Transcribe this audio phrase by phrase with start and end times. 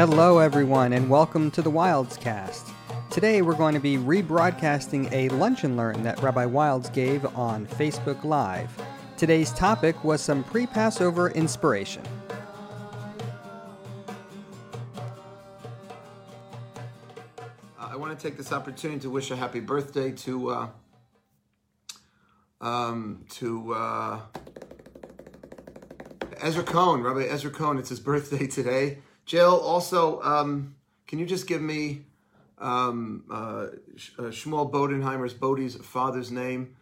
[0.00, 2.68] Hello, everyone, and welcome to the Wildes Cast.
[3.10, 7.66] Today, we're going to be rebroadcasting a lunch and learn that Rabbi Wildes gave on
[7.66, 8.70] Facebook Live.
[9.18, 12.02] Today's topic was some pre Passover inspiration.
[17.78, 20.68] Uh, I want to take this opportunity to wish a happy birthday to uh,
[22.62, 24.20] um, to uh,
[26.40, 27.76] Ezra Cohen, Rabbi Ezra Cohen.
[27.76, 29.00] It's his birthday today.
[29.30, 30.74] Jill, also, um,
[31.06, 32.00] can you just give me
[32.58, 33.68] um, uh,
[34.18, 36.74] uh, Shmuel Bodenheimer's Bodhi's father's name?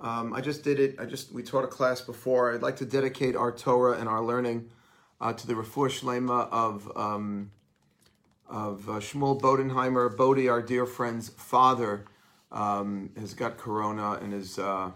[0.00, 0.96] Um, I just did it.
[0.98, 2.52] I just we taught a class before.
[2.52, 4.70] I'd like to dedicate our Torah and our learning
[5.20, 7.52] uh, to the Refuah Shlema of um,
[8.48, 10.16] of uh, Shmuel Bodenheimer.
[10.16, 12.06] Bodhi, our dear friend's father,
[12.50, 14.90] um, has got corona and is uh,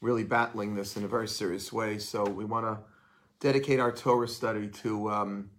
[0.00, 1.98] really battling this in a very serious way.
[1.98, 2.78] So we want to
[3.40, 5.50] dedicate our Torah study to um,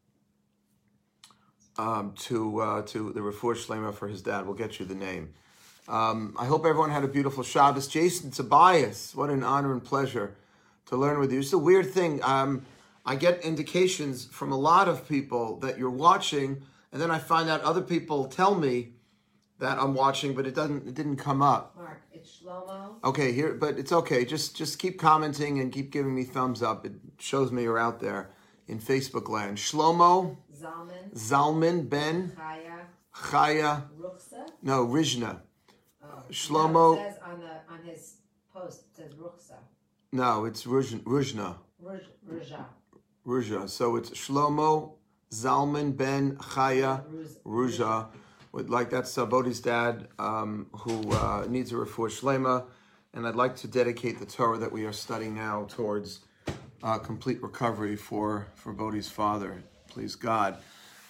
[1.78, 4.46] um, to uh, to the Refuah Shlema for his dad.
[4.46, 5.34] We'll get you the name.
[5.88, 7.88] Um, I hope everyone had a beautiful Shabbos.
[7.88, 10.36] Jason Tobias, what an honor and pleasure
[10.88, 11.40] to learn with you.
[11.40, 12.22] It's a weird thing.
[12.24, 12.66] Um,
[13.06, 16.62] I get indications from a lot of people that you're watching,
[16.92, 18.90] and then I find out other people tell me
[19.60, 20.88] that I'm watching, but it doesn't.
[20.88, 21.76] It didn't come up.
[21.78, 22.96] Mark, it's Shlomo.
[23.04, 24.26] Okay, here, but it's okay.
[24.26, 26.86] Just just keep commenting and keep giving me thumbs up.
[26.86, 28.30] It shows me you're out there
[28.68, 29.58] in Facebook land.
[29.58, 31.14] Shlomo Zalman.
[31.14, 32.80] Zalman Ben Chaya.
[33.14, 33.84] Chaya.
[34.00, 34.48] Ruchsa.
[34.62, 35.40] No, Rijna.
[36.04, 38.16] Oh, Shlomo- says on the on his
[38.54, 39.58] post it says Ruchsa.
[40.12, 41.56] No, it's Ruj- Rujna.
[41.84, 42.66] Ruj, Ruja.
[43.26, 43.70] Ruja.
[43.70, 44.94] So it's Shlomo
[45.32, 47.04] Zalman Ben Chaya
[47.46, 48.08] Ruja.
[48.54, 52.66] Like that's uh, Bodhi's dad, um, who uh, needs a refuah shlema,
[53.14, 56.22] and I'd like to dedicate the Torah that we are studying now towards
[56.82, 59.62] uh, complete recovery for for Bodhi's father.
[59.98, 60.58] Please God,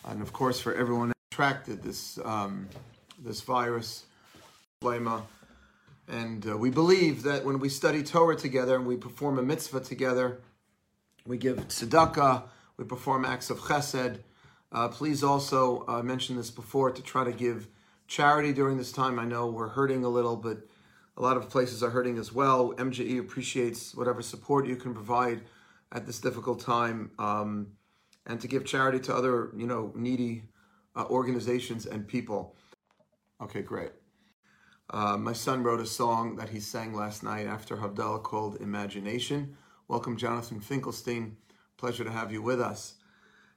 [0.06, 2.70] and of course for everyone attracted this um,
[3.22, 4.06] this virus,
[4.82, 5.24] shlema.
[6.08, 9.82] And uh, we believe that when we study Torah together and we perform a mitzvah
[9.82, 10.40] together,
[11.26, 12.44] we give tzedakah,
[12.78, 14.20] we perform acts of chesed.
[14.72, 17.68] Uh, please also uh, mention this before to try to give
[18.08, 19.20] charity during this time.
[19.20, 20.60] I know we're hurting a little, but
[21.18, 22.72] a lot of places are hurting as well.
[22.76, 25.42] MJE appreciates whatever support you can provide
[25.92, 27.68] at this difficult time, um,
[28.28, 30.44] and to give charity to other, you know, needy
[30.96, 32.56] uh, organizations and people.
[33.42, 33.92] Okay, great.
[34.90, 39.58] Uh, my son wrote a song that he sang last night after Havdalah called Imagination.
[39.88, 41.38] Welcome, Jonathan Finkelstein.
[41.78, 42.96] Pleasure to have you with us.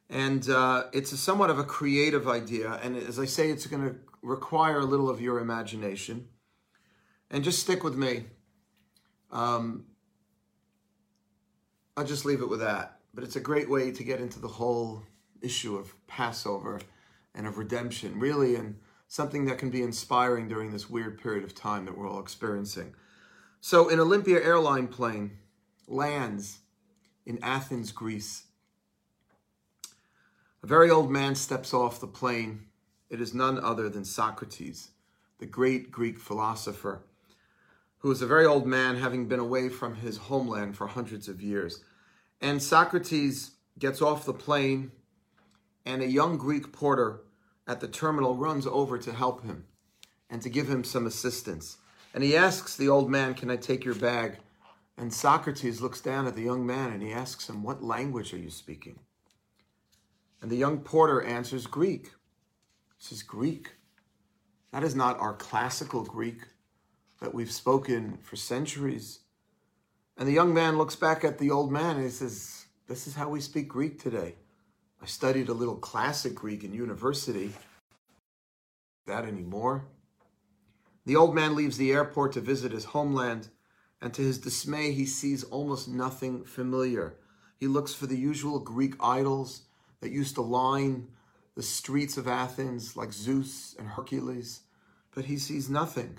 [0.08, 2.80] And uh, it's somewhat of a creative idea.
[2.82, 6.28] And as I say, it's going to require a little of your imagination.
[7.30, 8.24] And just stick with me.
[9.30, 9.86] Um,
[11.96, 12.99] I'll just leave it with that.
[13.12, 15.04] But it's a great way to get into the whole
[15.40, 16.80] issue of Passover
[17.34, 18.76] and of redemption, really, and
[19.08, 22.94] something that can be inspiring during this weird period of time that we're all experiencing.
[23.60, 25.32] So, an Olympia airline plane
[25.86, 26.60] lands
[27.26, 28.44] in Athens, Greece.
[30.62, 32.66] A very old man steps off the plane.
[33.08, 34.90] It is none other than Socrates,
[35.38, 37.02] the great Greek philosopher,
[37.98, 41.42] who is a very old man, having been away from his homeland for hundreds of
[41.42, 41.82] years.
[42.40, 44.92] And Socrates gets off the plane,
[45.84, 47.20] and a young Greek porter
[47.66, 49.64] at the terminal runs over to help him
[50.28, 51.78] and to give him some assistance.
[52.14, 54.38] And he asks the old man, Can I take your bag?
[54.96, 58.38] And Socrates looks down at the young man and he asks him, What language are
[58.38, 58.98] you speaking?
[60.42, 62.12] And the young porter answers, Greek.
[62.98, 63.72] He says, Greek?
[64.72, 66.42] That is not our classical Greek
[67.20, 69.20] that we've spoken for centuries.
[70.20, 73.14] And the young man looks back at the old man and he says, This is
[73.14, 74.34] how we speak Greek today.
[75.00, 77.54] I studied a little classic Greek in university.
[79.06, 79.86] That anymore?
[81.06, 83.48] The old man leaves the airport to visit his homeland,
[84.02, 87.14] and to his dismay, he sees almost nothing familiar.
[87.56, 89.62] He looks for the usual Greek idols
[90.02, 91.08] that used to line
[91.54, 94.60] the streets of Athens, like Zeus and Hercules,
[95.14, 96.18] but he sees nothing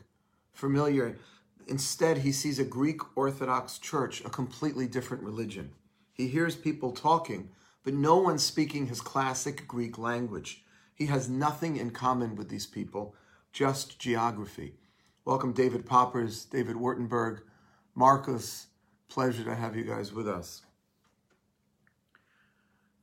[0.53, 1.19] familiar.
[1.67, 5.71] Instead, he sees a Greek Orthodox church, a completely different religion.
[6.13, 7.49] He hears people talking,
[7.83, 10.63] but no one speaking his classic Greek language.
[10.93, 13.15] He has nothing in common with these people,
[13.51, 14.75] just geography.
[15.25, 17.41] Welcome, David Poppers, David Wurtenberg,
[17.95, 18.67] Marcus.
[19.07, 20.61] Pleasure to have you guys with us.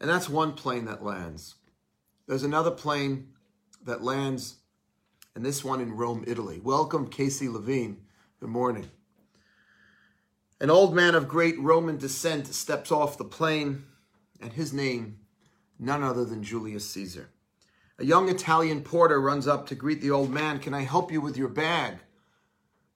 [0.00, 1.56] And that's one plane that lands.
[2.26, 3.28] There's another plane
[3.84, 4.56] that lands,
[5.34, 6.60] and this one in Rome, Italy.
[6.62, 7.98] Welcome, Casey Levine.
[8.40, 8.88] Good morning.
[10.60, 13.84] An old man of great Roman descent steps off the plane,
[14.40, 15.18] and his name,
[15.76, 17.30] none other than Julius Caesar.
[17.98, 20.60] A young Italian porter runs up to greet the old man.
[20.60, 21.98] Can I help you with your bag?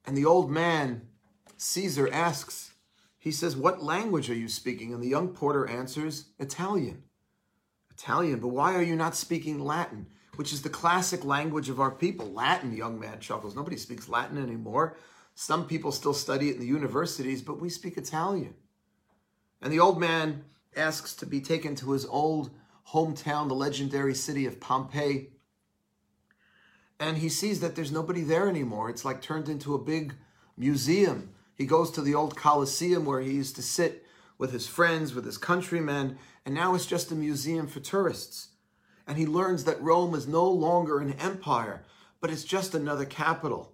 [0.05, 1.09] And the old man,
[1.57, 2.71] Caesar, asks,
[3.19, 4.93] he says, What language are you speaking?
[4.93, 7.03] And the young porter answers, Italian.
[7.91, 10.07] Italian, but why are you not speaking Latin,
[10.37, 12.31] which is the classic language of our people?
[12.31, 13.57] Latin, young man chuckles.
[13.57, 14.95] Nobody speaks Latin anymore.
[15.35, 18.53] Some people still study it in the universities, but we speak Italian.
[19.61, 20.43] And the old man
[20.75, 22.51] asks to be taken to his old
[22.89, 25.29] hometown, the legendary city of Pompeii.
[26.99, 28.89] And he sees that there's nobody there anymore.
[28.89, 30.13] It's like turned into a big
[30.57, 31.33] museum.
[31.55, 34.05] He goes to the old Colosseum where he used to sit
[34.37, 38.49] with his friends, with his countrymen, and now it's just a museum for tourists.
[39.07, 41.83] And he learns that Rome is no longer an empire,
[42.19, 43.72] but it's just another capital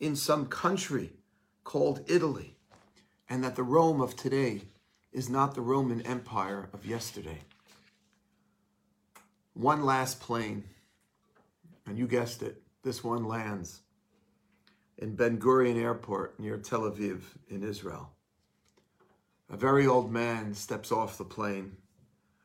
[0.00, 1.12] in some country
[1.64, 2.56] called Italy,
[3.28, 4.62] and that the Rome of today
[5.12, 7.40] is not the Roman Empire of yesterday.
[9.54, 10.64] One last plane,
[11.86, 13.80] and you guessed it, this one lands
[14.98, 18.12] in Ben Gurion Airport near Tel Aviv in Israel.
[19.50, 21.76] A very old man steps off the plane.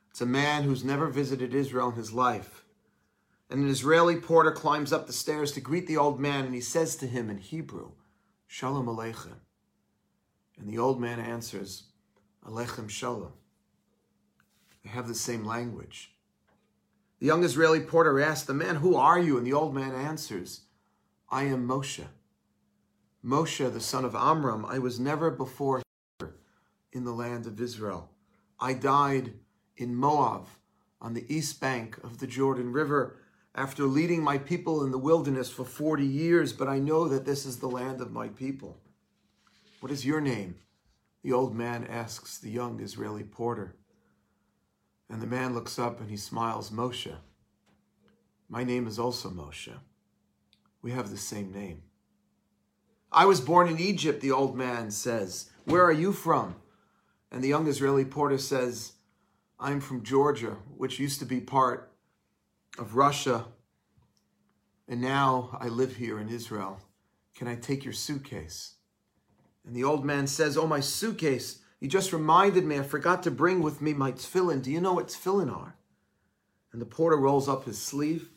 [0.10, 2.61] It's a man who's never visited Israel in his life.
[3.52, 6.62] And an Israeli porter climbs up the stairs to greet the old man, and he
[6.62, 7.92] says to him in Hebrew,
[8.48, 9.40] Shalom Aleichem.
[10.58, 11.84] And the old man answers,
[12.48, 13.34] Aleichem Shalom.
[14.84, 16.16] They have the same language.
[17.20, 19.38] The young Israeli porter asks the man, Who are you?
[19.38, 20.62] And the old man answers,
[21.30, 22.06] I am Moshe.
[23.24, 25.82] Moshe, the son of Amram, I was never before
[26.20, 26.36] here
[26.94, 28.12] in the land of Israel.
[28.62, 29.34] I died
[29.76, 30.48] in Moab
[31.02, 33.18] on the east bank of the Jordan River
[33.54, 37.46] after leading my people in the wilderness for 40 years, but I know that this
[37.46, 38.78] is the land of my people.
[39.82, 40.56] What is your name?
[41.24, 43.76] The old man asks the young Israeli porter.
[45.10, 47.14] And the man looks up and he smiles, Moshe.
[48.48, 49.74] My name is also Moshe.
[50.82, 51.84] We have the same name.
[53.12, 55.50] I was born in Egypt, the old man says.
[55.66, 56.56] Where are you from?
[57.30, 58.94] And the young Israeli porter says,
[59.60, 61.91] I'm from Georgia, which used to be part
[62.78, 63.46] of Russia.
[64.88, 66.80] And now I live here in Israel.
[67.36, 68.76] Can I take your suitcase?
[69.66, 71.60] And the old man says, Oh, my suitcase.
[71.80, 74.62] You just reminded me I forgot to bring with me my tefillin.
[74.62, 75.76] Do you know what tefillin are?
[76.72, 78.30] And the porter rolls up his sleeve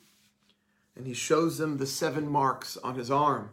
[0.97, 3.51] and he shows them the seven marks on his arm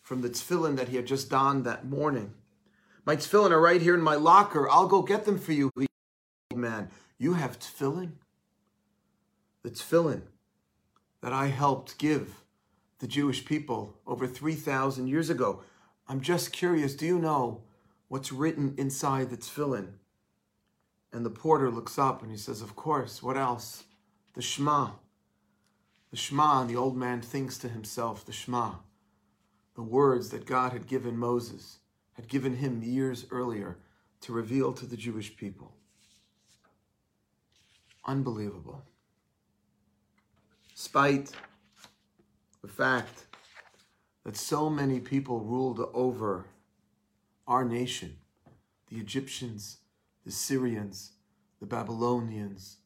[0.00, 2.34] from the tefillin that he had just donned that morning.
[3.06, 4.68] My tefillin are right here in my locker.
[4.68, 6.90] I'll go get them for you, old man.
[7.18, 8.12] You have tefillin?
[9.62, 10.22] The tefillin
[11.20, 12.42] that I helped give
[12.98, 15.62] the Jewish people over 3,000 years ago.
[16.08, 17.62] I'm just curious, do you know
[18.08, 19.94] what's written inside the tefillin?
[21.12, 23.84] And the porter looks up and he says, Of course, what else?
[24.34, 24.92] The Shema.
[26.10, 28.74] The Shema, and the old man thinks to himself, The Shema,
[29.74, 31.78] the words that God had given Moses,
[32.14, 33.78] had given him years earlier
[34.20, 35.72] to reveal to the Jewish people.
[38.04, 38.82] Unbelievable.
[40.82, 41.30] Despite
[42.60, 43.26] the fact
[44.24, 46.46] that so many people ruled over
[47.46, 48.16] our nation
[48.90, 49.76] the Egyptians,
[50.24, 51.12] the Syrians,
[51.60, 52.78] the Babylonians,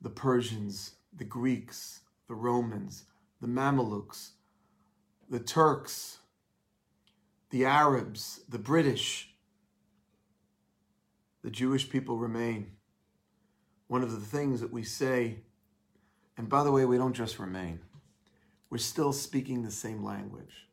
[0.00, 3.04] the Persians, the Greeks, the Romans,
[3.42, 4.30] the Mamelukes,
[5.28, 6.20] the Turks,
[7.50, 9.34] the Arabs, the British,
[11.42, 12.70] the Jewish people remain.
[13.86, 15.40] One of the things that we say,
[16.40, 17.80] and by the way, we don't just remain,
[18.70, 20.68] we're still speaking the same language.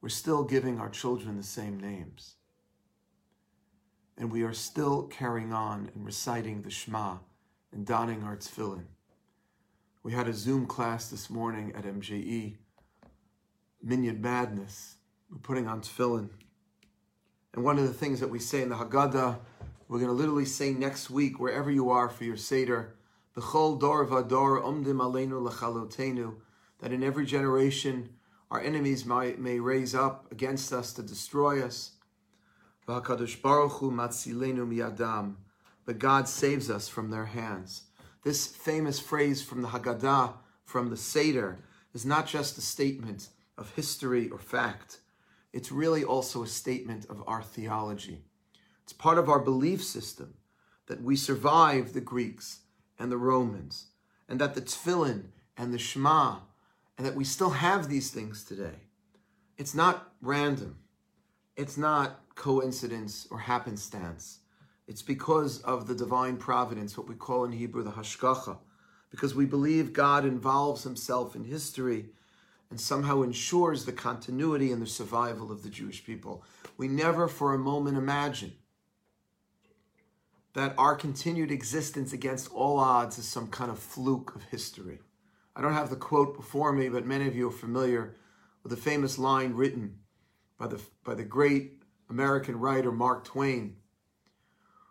[0.00, 2.34] We're still giving our children the same names.
[4.16, 7.18] And we are still carrying on and reciting the Shema
[7.72, 8.86] and donning our tefillin.
[10.02, 12.56] We had a Zoom class this morning at MJE,
[13.80, 14.96] Minyan Madness.
[15.30, 16.28] We're putting on tefillin.
[17.54, 19.38] And one of the things that we say in the Haggadah,
[19.86, 22.96] we're going to literally say next week, wherever you are for your Seder,
[23.38, 26.34] B'chol dor vador umdim aleinu lechalotenu,
[26.80, 28.08] that in every generation
[28.50, 31.92] our enemies might, may raise up against us to destroy us.
[32.88, 35.36] V'hakadosh baruch hu matzilenu miyadam,
[35.84, 37.82] but God saves us from their hands.
[38.24, 40.32] This famous phrase from the Haggadah,
[40.64, 41.60] from the Seder,
[41.94, 44.98] is not just a statement of history or fact.
[45.52, 48.24] It's really also a statement of our theology.
[48.82, 50.34] It's part of our belief system
[50.86, 52.60] that we survived the Greeks
[52.98, 53.86] and the Romans,
[54.28, 55.26] and that the Tefillin
[55.56, 56.38] and the Shema,
[56.96, 58.80] and that we still have these things today.
[59.56, 60.78] It's not random.
[61.56, 64.38] It's not coincidence or happenstance.
[64.86, 68.58] It's because of the divine providence, what we call in Hebrew the hashgacha,
[69.10, 72.06] because we believe God involves himself in history
[72.70, 76.44] and somehow ensures the continuity and the survival of the Jewish people.
[76.76, 78.52] We never for a moment imagine
[80.58, 84.98] that our continued existence against all odds is some kind of fluke of history.
[85.54, 88.16] I don't have the quote before me, but many of you are familiar
[88.64, 90.00] with the famous line written
[90.58, 93.76] by the, by the great American writer Mark Twain,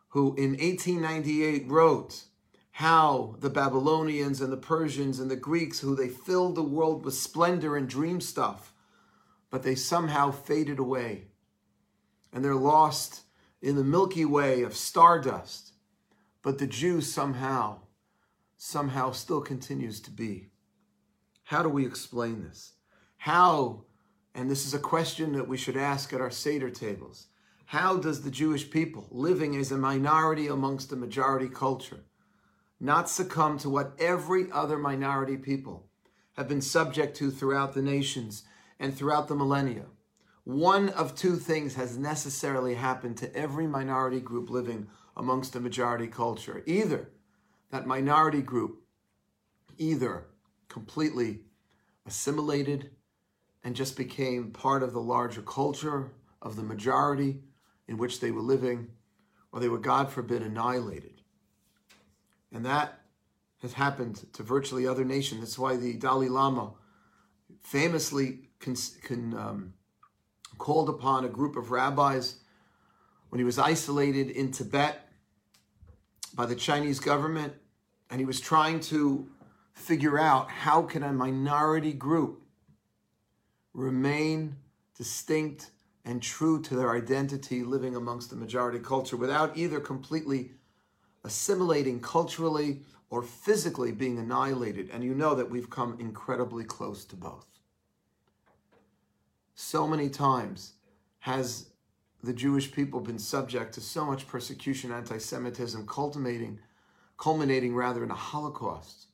[0.09, 2.23] who in 1898 wrote
[2.71, 7.13] how the Babylonians and the Persians and the Greeks, who they filled the world with
[7.13, 8.71] splendor and dream stuff,
[9.49, 11.25] but they somehow faded away.
[12.31, 13.23] And they're lost
[13.61, 15.73] in the Milky Way of stardust.
[16.43, 17.79] But the Jew somehow,
[18.57, 20.49] somehow still continues to be.
[21.43, 22.73] How do we explain this?
[23.17, 23.85] How,
[24.35, 27.27] and this is a question that we should ask at our Seder tables,
[27.65, 32.05] how does the Jewish people, living as a minority amongst a majority culture,
[32.79, 35.89] not succumb to what every other minority people
[36.37, 38.43] have been subject to throughout the nations
[38.79, 39.85] and throughout the millennia?
[40.47, 44.87] One of two things has necessarily happened to every minority group living
[45.17, 46.63] amongst a majority culture.
[46.65, 47.09] Either
[47.69, 48.81] that minority group
[49.77, 50.27] either
[50.69, 51.41] completely
[52.05, 52.91] assimilated
[53.61, 57.41] and just became part of the larger culture of the majority
[57.89, 58.87] in which they were living,
[59.51, 61.19] or they were, God forbid, annihilated.
[62.53, 63.01] And that
[63.61, 65.41] has happened to virtually other nations.
[65.41, 66.71] That's why the Dalai Lama
[67.63, 69.73] famously can, um,
[70.57, 72.35] called upon a group of rabbis
[73.29, 75.07] when he was isolated in Tibet
[76.33, 77.53] by the Chinese government,
[78.09, 79.27] and he was trying to
[79.73, 82.41] figure out how can a minority group
[83.73, 84.55] remain
[84.97, 85.71] distinct
[86.05, 90.51] and true to their identity living amongst the majority culture without either completely
[91.23, 94.89] assimilating culturally or physically being annihilated.
[94.91, 97.45] And you know that we've come incredibly close to both.
[99.59, 100.73] So many times
[101.21, 101.71] has
[102.21, 106.59] the Jewish people been subject to so much persecution, anti Semitism, culminating,
[107.17, 109.07] culminating rather in a Holocaust.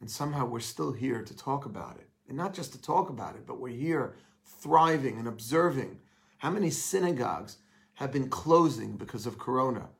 [0.00, 2.08] And somehow we're still here to talk about it.
[2.26, 6.00] And not just to talk about it, but we're here thriving and observing
[6.38, 7.58] how many synagogues
[7.94, 9.90] have been closing because of Corona.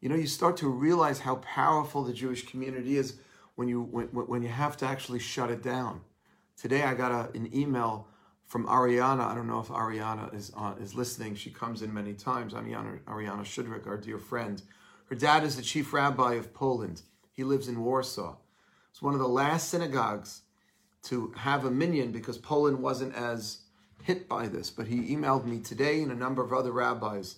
[0.00, 3.18] You know, you start to realize how powerful the Jewish community is
[3.56, 6.00] when you when, when you have to actually shut it down.
[6.56, 8.08] Today I got a, an email
[8.48, 9.20] from Ariana.
[9.20, 11.36] I don't know if Ariana is is listening.
[11.36, 12.54] She comes in many times.
[12.54, 14.60] Ariana Ariana Schudrich, our dear friend.
[15.08, 17.02] Her dad is the chief rabbi of Poland.
[17.32, 18.36] He lives in Warsaw.
[18.90, 20.42] It's one of the last synagogues
[21.04, 23.58] to have a minyan because Poland wasn't as
[24.02, 24.70] hit by this.
[24.70, 27.36] But he emailed me today and a number of other rabbis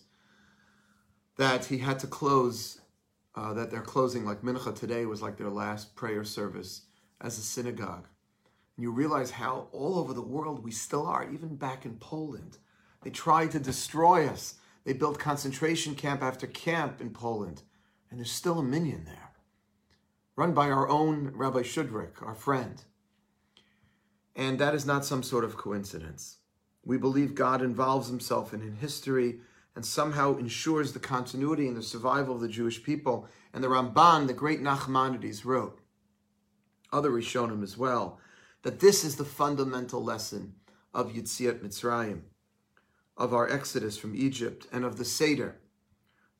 [1.37, 2.81] that he had to close,
[3.35, 6.83] uh, that they're closing, like Mincha today was like their last prayer service
[7.21, 8.07] as a synagogue.
[8.80, 12.56] And you realize how all over the world we still are, even back in Poland.
[13.02, 14.54] They tried to destroy us.
[14.84, 17.60] They built concentration camp after camp in Poland,
[18.08, 19.32] and there's still a minyan there,
[20.34, 22.82] run by our own Rabbi Schudrich, our friend.
[24.34, 26.38] And that is not some sort of coincidence.
[26.82, 29.40] We believe God involves himself in history
[29.76, 33.28] and somehow ensures the continuity and the survival of the Jewish people.
[33.52, 35.82] And the Ramban, the great Nachmanides, wrote,
[36.90, 38.18] other Rishonim as well,
[38.62, 40.55] that this is the fundamental lesson
[40.93, 42.23] of Yetziat Mitzrayim,
[43.17, 45.61] of our exodus from Egypt, and of the Seder,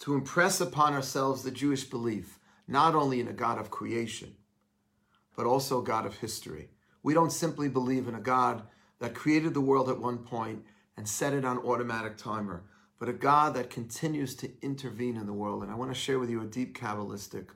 [0.01, 4.35] to impress upon ourselves the Jewish belief, not only in a God of creation,
[5.37, 6.69] but also a God of history.
[7.03, 8.63] We don't simply believe in a God
[8.99, 10.65] that created the world at one point
[10.97, 12.65] and set it on automatic timer,
[12.99, 15.63] but a God that continues to intervene in the world.
[15.63, 17.49] And I want to share with you a deep Kabbalistic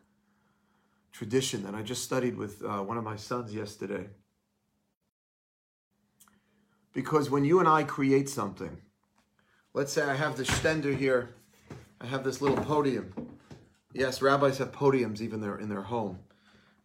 [1.12, 4.06] tradition that I just studied with uh, one of my sons yesterday.
[6.94, 8.78] Because when you and I create something,
[9.74, 11.34] let's say I have the stender here,
[12.00, 13.12] I have this little podium.
[13.92, 16.20] Yes, rabbis have podiums even there in their home.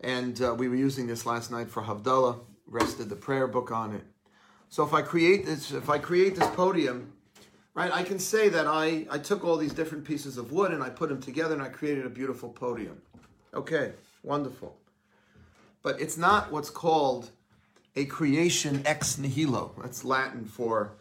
[0.01, 3.93] And uh, we were using this last night for Havdalah, rested the prayer book on
[3.93, 4.03] it.
[4.69, 7.13] So if I create this, if I create this podium,
[7.75, 10.81] right, I can say that I, I took all these different pieces of wood and
[10.81, 13.01] I put them together and I created a beautiful podium.
[13.53, 14.75] Okay, wonderful.
[15.83, 17.31] But it's not what's called
[17.99, 19.73] a creation ex nihilo.
[19.81, 20.93] That's Latin for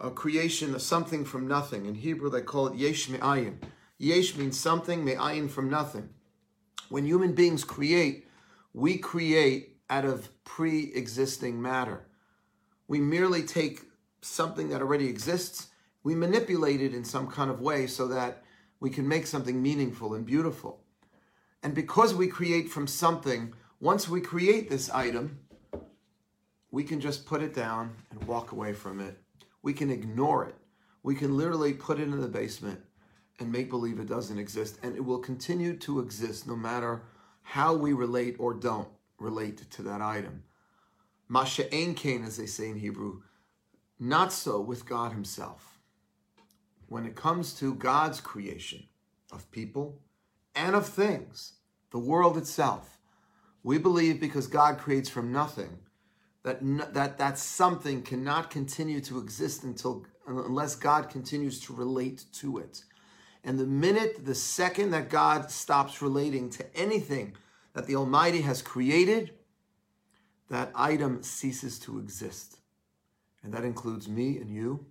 [0.00, 1.84] a creation of something from nothing.
[1.84, 3.58] In Hebrew, they call it yesh me'ayin.
[3.98, 6.08] Yesh means something, me'ayin from nothing.
[6.88, 8.26] When human beings create,
[8.72, 12.06] we create out of pre-existing matter.
[12.88, 13.82] We merely take
[14.22, 15.68] something that already exists,
[16.02, 18.42] we manipulate it in some kind of way so that
[18.80, 20.80] we can make something meaningful and beautiful.
[21.62, 25.38] And because we create from something, Once we create this item,
[26.76, 29.16] we can just put it down and walk away from it.
[29.62, 30.56] We can ignore it.
[31.02, 32.82] We can literally put it in the basement
[33.40, 37.00] and make believe it doesn't exist, and it will continue to exist no matter
[37.40, 40.42] how we relate or don't relate to that item.
[41.28, 43.22] Masha ein kain, as they say in Hebrew,
[43.98, 45.78] not so with God Himself.
[46.88, 48.82] When it comes to God's creation
[49.32, 50.02] of people
[50.54, 51.54] and of things,
[51.90, 52.98] the world itself,
[53.62, 55.78] we believe because God creates from nothing
[56.46, 56.60] that
[56.94, 62.84] that that something cannot continue to exist until unless God continues to relate to it.
[63.42, 67.34] And the minute, the second that God stops relating to anything
[67.74, 69.32] that the Almighty has created,
[70.48, 72.58] that item ceases to exist.
[73.42, 74.86] And that includes me and you,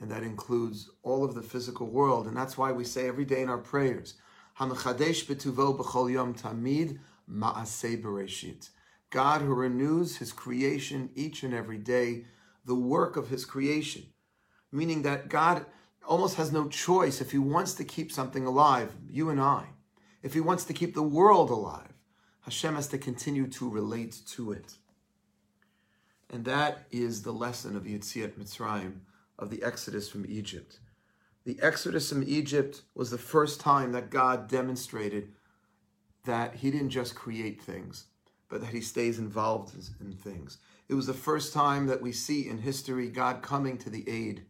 [0.00, 2.28] and that includes all of the physical world.
[2.28, 4.14] And that's why we say every day in our prayers,
[4.60, 8.70] Hamachadesh betuvo b'chol yom tamid ma'aseh bereshit.
[9.12, 12.24] God who renews his creation each and every day,
[12.64, 14.06] the work of his creation.
[14.72, 15.66] Meaning that God
[16.08, 19.66] almost has no choice if he wants to keep something alive, you and I.
[20.22, 21.92] If he wants to keep the world alive,
[22.40, 24.74] Hashem has to continue to relate to it.
[26.30, 29.00] And that is the lesson of Yetziat Mitzrayim,
[29.38, 30.80] of the Exodus from Egypt.
[31.44, 35.32] The Exodus from Egypt was the first time that God demonstrated
[36.24, 38.06] that He didn't just create things,
[38.52, 40.58] but that He stays involved in things.
[40.86, 44.42] It was the first time that we see in history God coming to the aid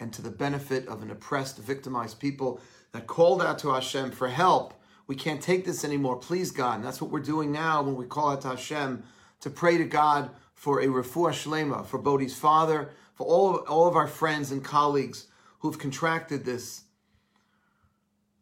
[0.00, 4.26] and to the benefit of an oppressed, victimized people that called out to Hashem for
[4.26, 4.74] help.
[5.06, 6.16] We can't take this anymore.
[6.16, 6.76] Please, God.
[6.76, 9.04] And that's what we're doing now when we call out to Hashem
[9.42, 13.86] to pray to God for a refuah shlema, for Bodhi's father, for all of, all
[13.86, 15.28] of our friends and colleagues
[15.60, 16.82] who've contracted this,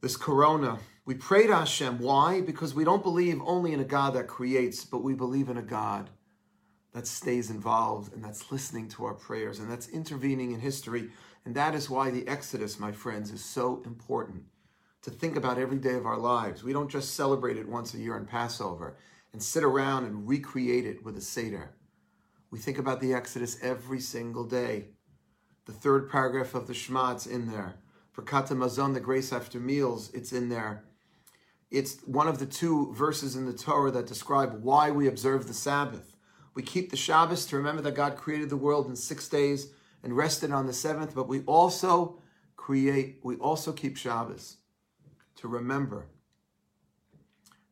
[0.00, 0.78] this corona.
[1.04, 1.98] We pray to Hashem.
[1.98, 2.40] Why?
[2.40, 5.62] Because we don't believe only in a God that creates, but we believe in a
[5.62, 6.10] God
[6.92, 11.10] that stays involved and that's listening to our prayers and that's intervening in history.
[11.44, 14.44] And that is why the Exodus, my friends, is so important
[15.02, 16.62] to think about every day of our lives.
[16.62, 18.96] We don't just celebrate it once a year in Passover
[19.32, 21.74] and sit around and recreate it with a Seder.
[22.52, 24.90] We think about the Exodus every single day.
[25.64, 27.74] The third paragraph of the Shema, in there.
[28.14, 30.84] Birkat Hamazon, the grace after meals, it's in there.
[31.72, 35.54] It's one of the two verses in the Torah that describe why we observe the
[35.54, 36.14] Sabbath.
[36.54, 40.16] We keep the Shabbos to remember that God created the world in six days and
[40.16, 42.20] rested on the seventh, but we also
[42.56, 44.58] create, we also keep Shabbos
[45.36, 46.06] to remember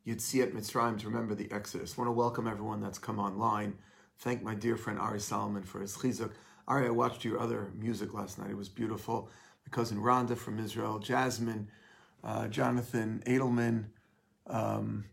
[0.07, 1.95] Yetziat Mitzrayim, to remember the Exodus.
[1.97, 3.77] I want to welcome everyone that's come online
[4.21, 6.31] thank my dear friend Ari Solomon for his chizuk.
[6.69, 8.51] Ari, I watched your other music last night.
[8.51, 9.31] It was beautiful.
[9.67, 11.69] My cousin Rhonda from Israel, Jasmine,
[12.25, 13.87] uh, Jonathan Edelman,
[14.47, 15.05] um,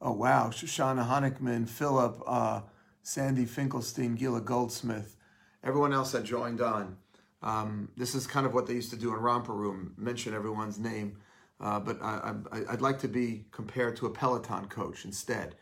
[0.00, 2.62] oh wow, Shoshana Honickman, Philip, uh,
[3.02, 5.16] Sandy Finkelstein, Gila Goldsmith,
[5.62, 6.96] everyone else that joined on.
[7.42, 10.78] Um, this is kind of what they used to do in Romper Room, mention everyone's
[10.78, 11.18] name.
[11.60, 12.34] Uh, but I,
[12.70, 15.56] would like to be compared to a Peloton coach instead.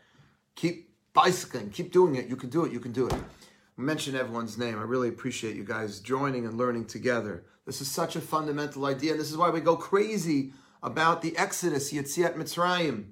[0.55, 1.71] Keep bicycling.
[1.71, 2.27] Keep doing it.
[2.27, 2.71] You can do it.
[2.71, 3.15] You can do it.
[3.77, 4.77] Mention everyone's name.
[4.77, 7.45] I really appreciate you guys joining and learning together.
[7.65, 10.53] This is such a fundamental idea, and this is why we go crazy
[10.87, 13.07] about the Exodus, Yetziat Mitzrayim,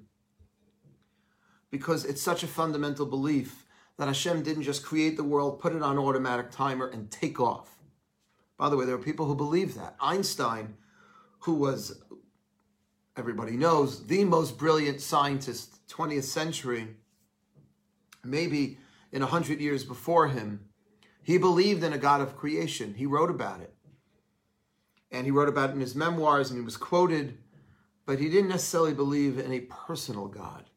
[1.70, 3.66] because it's such a fundamental belief
[3.98, 7.76] that Hashem didn't just create the world, put it on automatic timer, and take off.
[8.56, 9.94] By the way, there are people who believe that.
[10.00, 10.76] Einstein,
[11.40, 12.02] who was,
[13.14, 16.96] everybody knows, the most brilliant scientist 20th century,
[18.24, 18.78] maybe
[19.12, 20.60] in a hundred years before him,
[21.22, 22.94] he believed in a God of creation.
[22.94, 23.74] He wrote about it.
[25.10, 27.36] And he wrote about it in his memoirs and he was quoted,
[28.06, 30.70] but he didn't necessarily believe in a personal God.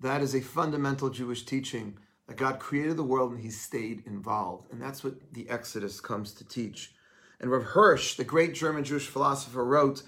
[0.00, 4.70] That is a fundamental Jewish teaching that God created the world and he stayed involved.
[4.72, 6.92] And that's what the Exodus comes to teach.
[7.40, 10.02] And Rav Hirsch, the great German Jewish philosopher, wrote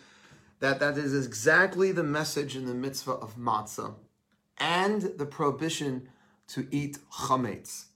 [0.60, 3.94] that that is exactly the message in the mitzvah of matzah
[4.58, 6.08] and the prohibition
[6.48, 7.86] to eat chametz.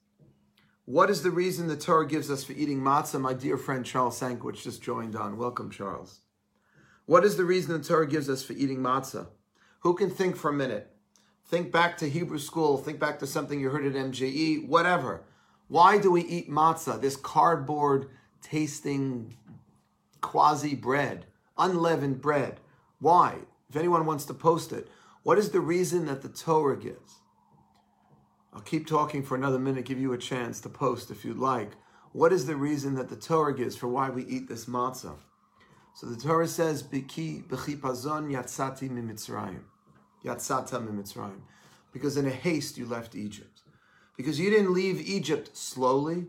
[0.85, 3.21] What is the reason the Torah gives us for eating matzah?
[3.21, 5.37] My dear friend Charles Sankwich just joined on.
[5.37, 6.21] Welcome, Charles.
[7.11, 9.27] What is the reason the Torah gives us for eating matzah?
[9.81, 10.95] Who can think for a minute?
[11.45, 15.25] Think back to Hebrew school, think back to something you heard at MJE, whatever.
[15.67, 18.11] Why do we eat matzah, this cardboard
[18.43, 19.37] tasting
[20.21, 21.27] quasi bread,
[21.59, 22.61] unleavened bread?
[23.01, 23.39] Why?
[23.69, 24.87] If anyone wants to post it,
[25.25, 27.15] what is the reason that the Torah gives?
[28.55, 31.73] I'll keep talking for another minute, give you a chance to post if you'd like.
[32.13, 35.17] What is the reason that the Torah gives for why we eat this matzah?
[36.01, 39.65] So the Torah says, "Biki b'chipazon yatzati mimitzrayim."
[40.25, 41.43] Yatzata mimitzrayim.
[41.93, 43.61] Because in a haste you left Egypt.
[44.17, 46.29] Because you didn't leave Egypt slowly,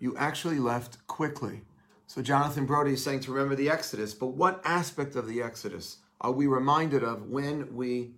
[0.00, 1.66] you actually left quickly.
[2.08, 5.98] So Jonathan Brody is saying to remember the Exodus, but what aspect of the Exodus
[6.20, 8.16] are we reminded of when we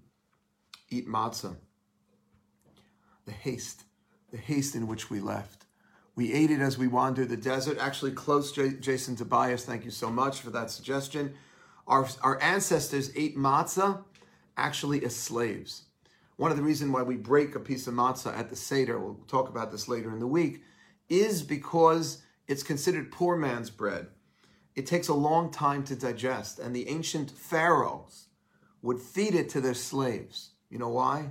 [0.88, 1.58] eat matzah?
[3.26, 3.84] The haste,
[4.30, 5.66] the haste in which we left.
[6.18, 7.78] We ate it as we wandered the desert.
[7.78, 11.34] Actually, close, J- Jason Tobias, thank you so much for that suggestion.
[11.86, 14.02] Our, our ancestors ate matzah
[14.56, 15.84] actually as slaves.
[16.34, 19.20] One of the reasons why we break a piece of matzah at the Seder, we'll
[19.28, 20.64] talk about this later in the week,
[21.08, 24.08] is because it's considered poor man's bread.
[24.74, 28.26] It takes a long time to digest, and the ancient pharaohs
[28.82, 30.50] would feed it to their slaves.
[30.68, 31.30] You know why?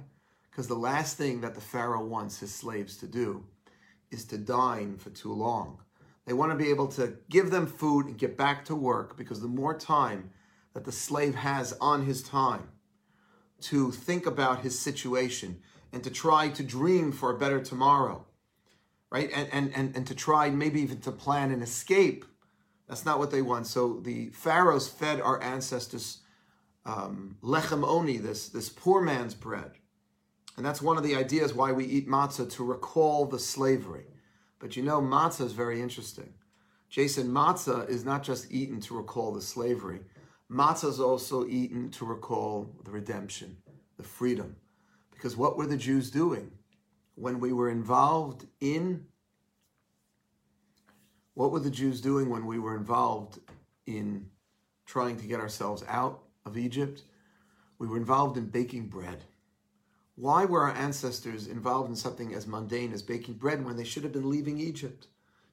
[0.49, 3.43] Because the last thing that the pharaoh wants his slaves to do
[4.11, 5.79] is to dine for too long.
[6.25, 9.41] They want to be able to give them food and get back to work because
[9.41, 10.31] the more time
[10.73, 12.69] that the slave has on his time
[13.61, 15.61] to think about his situation
[15.93, 18.25] and to try to dream for a better tomorrow,
[19.09, 19.29] right?
[19.33, 22.25] And, and, and, and to try maybe even to plan an escape.
[22.87, 23.67] That's not what they want.
[23.67, 26.19] So the pharaohs fed our ancestors
[26.85, 29.71] um, lechem oni, this, this poor man's bread.
[30.57, 34.05] And that's one of the ideas why we eat matzah to recall the slavery.
[34.59, 36.33] But you know, matzah is very interesting.
[36.89, 39.99] Jason, matzah is not just eaten to recall the slavery.
[40.51, 43.57] Matzah is also eaten to recall the redemption,
[43.97, 44.55] the freedom.
[45.11, 46.51] Because what were the Jews doing
[47.15, 49.05] when we were involved in?
[51.35, 53.39] What were the Jews doing when we were involved
[53.85, 54.27] in
[54.87, 57.03] trying to get ourselves out of Egypt?
[57.77, 59.23] We were involved in baking bread.
[60.19, 64.01] Why were our ancestors involved in something as mundane as baking bread when they should
[64.01, 65.05] have been leaving Egypt?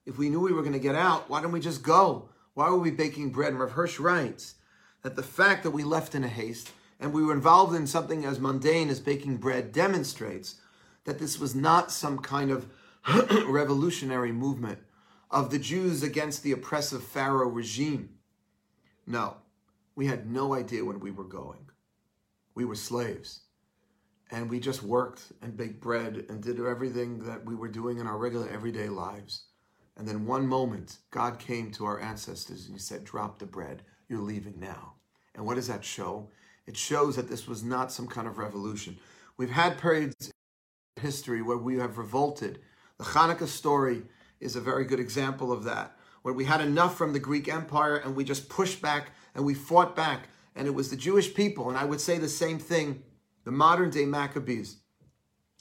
[0.06, 2.30] If we knew we were going to get out, why didn't we just go?
[2.54, 3.50] Why were we baking bread?
[3.50, 4.54] And Rav Hirsch writes
[5.02, 8.24] that the fact that we left in a haste and we were involved in something
[8.24, 10.54] as mundane as baking bread demonstrates
[11.04, 12.66] that this was not some kind of
[13.46, 14.78] revolutionary movement
[15.30, 18.14] of the Jews against the oppressive Pharaoh regime.
[19.06, 19.36] No,
[19.94, 21.66] we had no idea when we were going.
[22.54, 23.43] We were slaves.
[24.30, 28.06] And we just worked and baked bread and did everything that we were doing in
[28.06, 29.44] our regular everyday lives.
[29.96, 33.82] And then one moment, God came to our ancestors and He said, Drop the bread.
[34.08, 34.94] You're leaving now.
[35.34, 36.28] And what does that show?
[36.66, 38.98] It shows that this was not some kind of revolution.
[39.36, 40.32] We've had periods
[40.96, 42.60] in history where we have revolted.
[42.98, 44.02] The Hanukkah story
[44.40, 47.96] is a very good example of that, where we had enough from the Greek Empire
[47.96, 50.28] and we just pushed back and we fought back.
[50.56, 53.02] And it was the Jewish people, and I would say the same thing,
[53.44, 54.78] the modern day Maccabees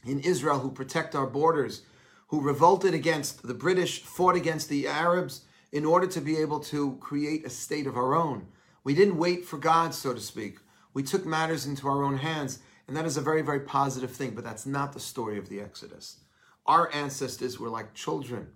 [0.05, 1.83] in Israel who protect our borders,
[2.27, 5.41] who revolted against the British, fought against the Arabs
[5.71, 8.47] in order to be able to create a state of our own.
[8.83, 10.59] We didn't wait for God, so to speak.
[10.93, 14.31] We took matters into our own hands, and that is a very, very positive thing,
[14.31, 16.17] but that's not the story of the Exodus.
[16.65, 18.49] Our ancestors were like children.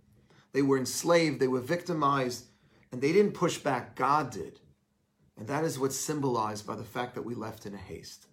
[0.53, 2.45] They were enslaved, they were victimized,
[2.91, 3.95] and they didn't push back.
[3.95, 4.59] God did.
[5.37, 8.27] And that is what's symbolized by the fact that we left in a haste.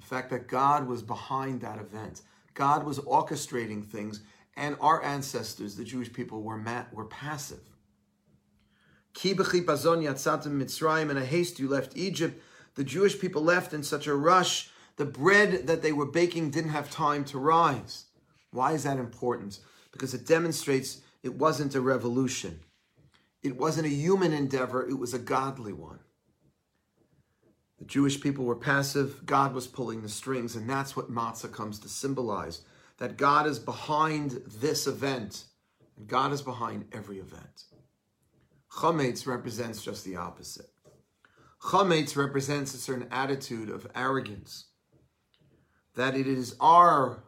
[0.00, 2.22] The fact that God was behind that event.
[2.54, 4.22] God was orchestrating things,
[4.56, 6.60] and our ancestors, the Jewish people, were,
[6.92, 7.60] were passive.
[9.12, 12.42] Ki yatzatim Mitzrayim, in a haste you left Egypt.
[12.74, 14.70] The Jewish people left in such a rush.
[14.96, 18.06] The bread that they were baking didn't have time to rise.
[18.52, 19.60] Why is that important?
[19.92, 22.60] Because it demonstrates it wasn't a revolution.
[23.42, 26.00] It wasn't a human endeavor, it was a godly one.
[27.80, 31.78] The Jewish people were passive, God was pulling the strings, and that's what matzah comes
[31.80, 32.60] to symbolize
[32.98, 35.44] that God is behind this event,
[35.96, 37.64] and God is behind every event.
[38.70, 40.68] Chametz represents just the opposite.
[41.62, 44.66] Chametz represents a certain attitude of arrogance,
[45.94, 47.24] that it is our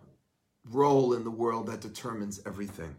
[0.70, 2.94] role in the world that determines everything,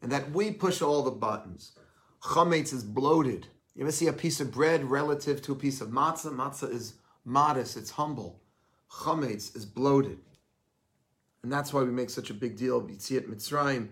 [0.00, 1.72] and that we push all the buttons.
[2.22, 3.48] Chametz is bloated.
[3.74, 6.34] You ever see a piece of bread relative to a piece of matzah?
[6.34, 8.40] Matzah is modest, it's humble.
[8.90, 10.18] Chametz is bloated.
[11.42, 12.82] And that's why we make such a big deal.
[12.82, 13.88] Yetziat Mitzrayim,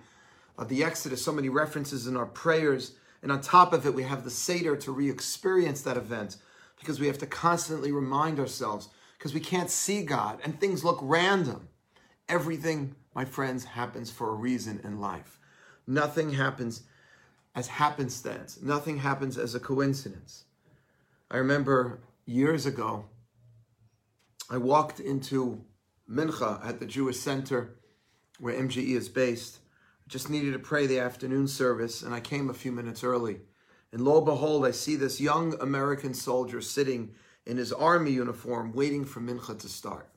[0.59, 2.95] of the Exodus, so many references in our prayers.
[3.23, 6.37] And on top of it, we have the Seder to re experience that event
[6.79, 10.99] because we have to constantly remind ourselves because we can't see God and things look
[11.01, 11.69] random.
[12.29, 15.39] Everything, my friends, happens for a reason in life.
[15.87, 16.83] Nothing happens
[17.59, 20.45] as happenstance, nothing happens as a coincidence.
[21.29, 23.07] I remember years ago,
[24.49, 25.65] I walked into
[26.09, 27.75] Mincha at the Jewish Center
[28.39, 29.59] where MJE is based.
[30.07, 33.41] I just needed to pray the afternoon service, and I came a few minutes early.
[33.91, 37.11] And lo and behold, I see this young American soldier sitting
[37.45, 40.09] in his army uniform waiting for Mincha to start.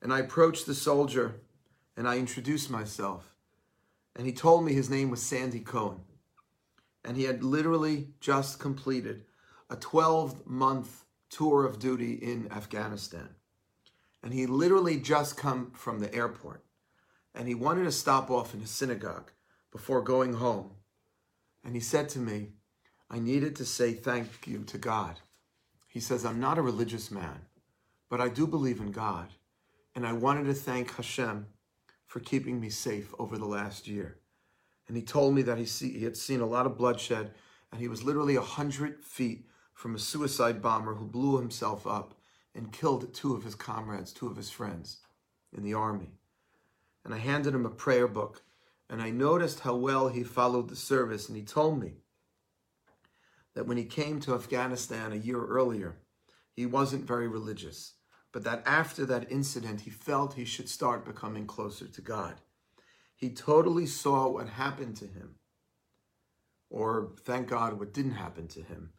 [0.00, 1.40] And I approached the soldier
[1.96, 3.34] and I introduced myself.
[4.14, 5.98] And he told me his name was Sandy Cohen.
[7.04, 9.24] And he had literally just completed
[9.68, 13.30] a 12 month tour of duty in Afghanistan.
[14.22, 16.62] And he literally just come from the airport.
[17.34, 19.32] And he wanted to stop off in a synagogue
[19.72, 20.72] before going home.
[21.64, 22.48] And he said to me,
[23.10, 25.20] I needed to say thank you to God.
[25.88, 27.42] He says, I'm not a religious man,
[28.08, 29.28] but I do believe in God.
[29.94, 31.46] And I wanted to thank Hashem
[32.06, 34.18] for keeping me safe over the last year.
[34.92, 37.30] And he told me that he, see, he had seen a lot of bloodshed,
[37.70, 42.12] and he was literally a hundred feet from a suicide bomber who blew himself up
[42.54, 44.98] and killed two of his comrades, two of his friends
[45.56, 46.10] in the army.
[47.06, 48.42] And I handed him a prayer book,
[48.90, 51.94] and I noticed how well he followed the service, and he told me
[53.54, 55.96] that when he came to Afghanistan a year earlier,
[56.52, 57.94] he wasn't very religious,
[58.30, 62.42] but that after that incident, he felt he should start becoming closer to God.
[63.22, 65.36] He totally saw what happened to him,
[66.68, 68.94] or thank God, what didn't happen to him,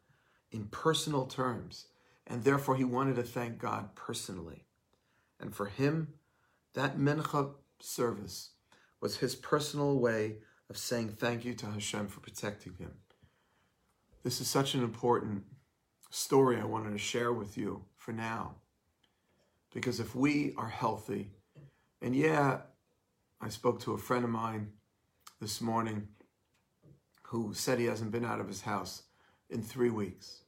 [0.50, 1.88] in personal terms.
[2.26, 4.64] And therefore, he wanted to thank God personally.
[5.38, 6.14] And for him,
[6.72, 8.52] that mincha service
[8.98, 10.36] was his personal way
[10.70, 12.92] of saying thank you to Hashem for protecting him.
[14.22, 15.44] This is such an important
[16.08, 18.54] story I wanted to share with you for now.
[19.74, 21.32] Because if we are healthy,
[22.00, 22.60] and yeah,
[23.44, 24.72] I spoke to a friend of mine
[25.38, 26.08] this morning
[27.24, 29.02] who said he hasn't been out of his house
[29.50, 30.44] in three weeks.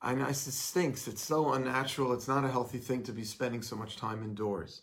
[0.00, 1.06] And I it stinks.
[1.06, 2.14] It's so unnatural.
[2.14, 4.80] It's not a healthy thing to be spending so much time indoors.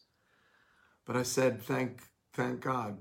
[1.04, 3.00] But I said, thank, thank God.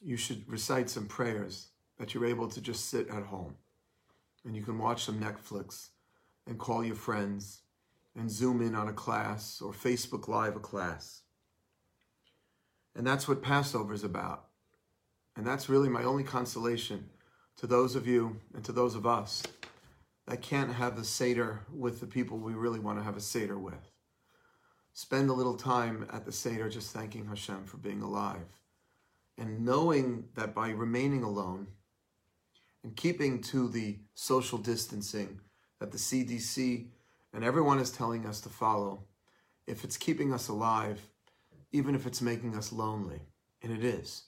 [0.00, 3.56] You should recite some prayers that you're able to just sit at home
[4.44, 5.88] and you can watch some Netflix
[6.46, 7.62] and call your friends
[8.14, 11.21] and zoom in on a class or Facebook Live a class.
[12.94, 14.46] And that's what Passover is about.
[15.36, 17.08] And that's really my only consolation
[17.56, 19.42] to those of you and to those of us
[20.26, 23.58] that can't have a Seder with the people we really want to have a Seder
[23.58, 23.90] with.
[24.92, 28.60] Spend a little time at the Seder just thanking Hashem for being alive
[29.38, 31.66] and knowing that by remaining alone
[32.84, 35.40] and keeping to the social distancing
[35.80, 36.86] that the CDC
[37.32, 39.04] and everyone is telling us to follow,
[39.66, 41.00] if it's keeping us alive,
[41.72, 43.20] even if it's making us lonely,
[43.62, 44.24] and it is,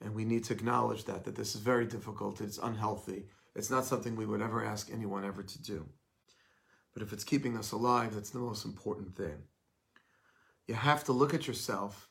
[0.00, 3.84] and we need to acknowledge that, that this is very difficult, it's unhealthy, it's not
[3.84, 5.86] something we would ever ask anyone ever to do.
[6.92, 9.44] But if it's keeping us alive, that's the most important thing.
[10.66, 12.08] You have to look at yourself,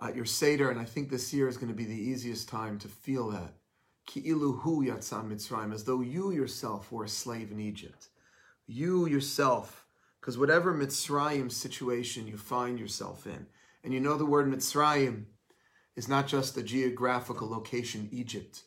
[0.00, 2.78] at your Seder, and I think this year is going to be the easiest time
[2.80, 3.54] to feel that.
[4.06, 8.08] Ki'ilu hu yatzam Mitzrayim, as though you yourself were a slave in Egypt.
[8.66, 9.86] You yourself,
[10.20, 13.46] because whatever Mitzrayim situation you find yourself in,
[13.86, 15.26] and you know the word Mitzrayim
[15.94, 18.64] is not just a geographical location, Egypt.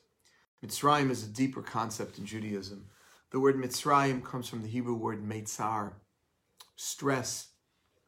[0.65, 2.85] Mitzrayim is a deeper concept in Judaism.
[3.31, 5.91] The word Mitzrayim comes from the Hebrew word Meitzar,
[6.77, 7.49] stress.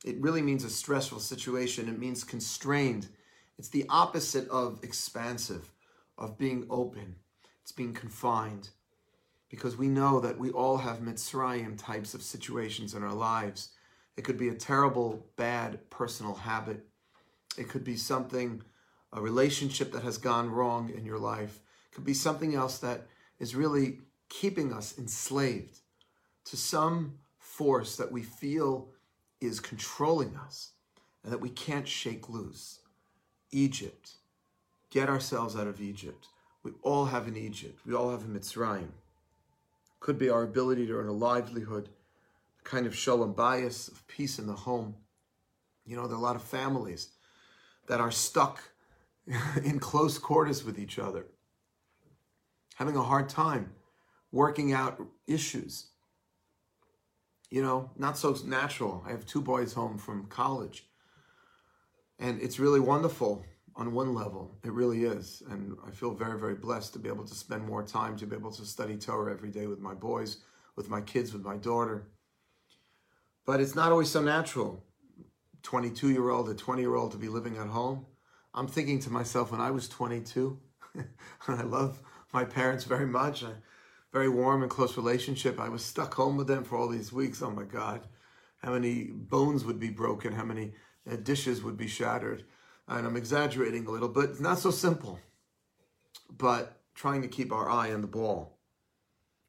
[0.06, 1.90] It really means a stressful situation.
[1.90, 3.10] It means constrained.
[3.60, 5.70] It's the opposite of expansive,
[6.18, 7.18] of being open.
[7.62, 8.70] It's being confined.
[9.50, 13.74] Because we know that we all have Mitzrayim types of situations in our lives.
[14.16, 16.86] It could be a terrible, bad personal habit.
[17.58, 18.64] It could be something,
[19.12, 21.60] a relationship that has gone wrong in your life
[21.92, 23.08] It could be something else that
[23.40, 25.80] is really keeping us enslaved
[26.46, 28.90] to some force that we feel
[29.42, 30.72] is controlling us
[31.24, 32.80] and that we can't shake loose.
[33.52, 34.12] Egypt.
[34.90, 36.28] Get ourselves out of Egypt.
[36.64, 37.80] We all have an Egypt.
[37.86, 38.92] We all have a Mitzrayim.
[40.00, 41.90] Could be our ability to earn a livelihood,
[42.60, 44.96] a kind of shalom bayis of peace in the home.
[45.86, 47.10] You know, there are a lot of families
[47.88, 48.62] that are stuck
[49.64, 51.28] in close quarters with each other
[52.82, 53.72] having a hard time
[54.32, 55.92] working out issues.
[57.52, 59.04] You know, not so natural.
[59.06, 60.88] I have two boys home from college.
[62.18, 64.58] And it's really wonderful on one level.
[64.64, 65.44] It really is.
[65.52, 68.36] And I feel very, very blessed to be able to spend more time, to be
[68.36, 70.38] able to study Torah every day with my boys,
[70.76, 72.08] with my kids, with my daughter.
[73.46, 74.84] But it's not always so natural.
[75.64, 78.06] 22 year old, a 20 year old to be living at home.
[78.54, 80.60] I'm thinking to myself when I was 22,
[80.96, 81.06] and
[81.48, 82.02] I love
[82.34, 83.44] my parents very much.
[83.44, 83.56] A
[84.12, 85.60] very warm and close relationship.
[85.60, 87.42] I was stuck home with them for all these weeks.
[87.42, 88.02] Oh my God.
[88.58, 90.34] How many bones would be broken?
[90.34, 90.74] How many
[91.10, 92.44] uh, dishes would be shattered?
[92.88, 95.20] And I'm exaggerating a little, but it's not so simple.
[96.30, 98.58] But trying to keep our eye on the ball.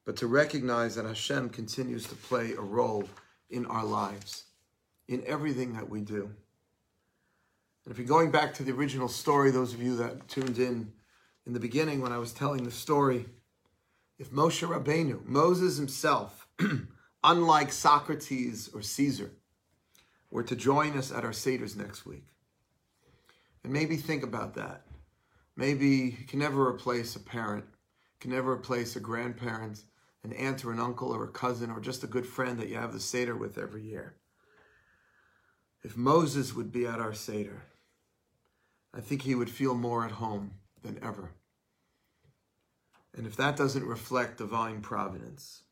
[0.05, 3.09] But to recognize that Hashem continues to play a role
[3.51, 4.45] in our lives.
[5.09, 6.31] In everything that we do.
[7.85, 10.93] And if you're going back to the original story, those of you that tuned in
[11.47, 13.27] in the beginning when I was telling the story,
[14.19, 16.47] if Moshe Rabbeinu, Moses himself,
[17.25, 19.33] unlike Socrates or Caesar,
[20.31, 22.25] were to join us at our Seder's next week,
[23.65, 24.83] and maybe think about that.
[25.57, 27.65] Maybe you can never replace a parent,
[28.21, 29.83] can never replace a grandparent,
[30.25, 32.77] an aunt or an uncle or a cousin or just a good friend that you
[32.77, 34.15] have the Seder with every year.
[35.83, 37.63] If Moses would be at our Seder,
[38.95, 41.31] I think he would feel more at home than ever.
[43.17, 45.63] And if that doesn't reflect divine providence,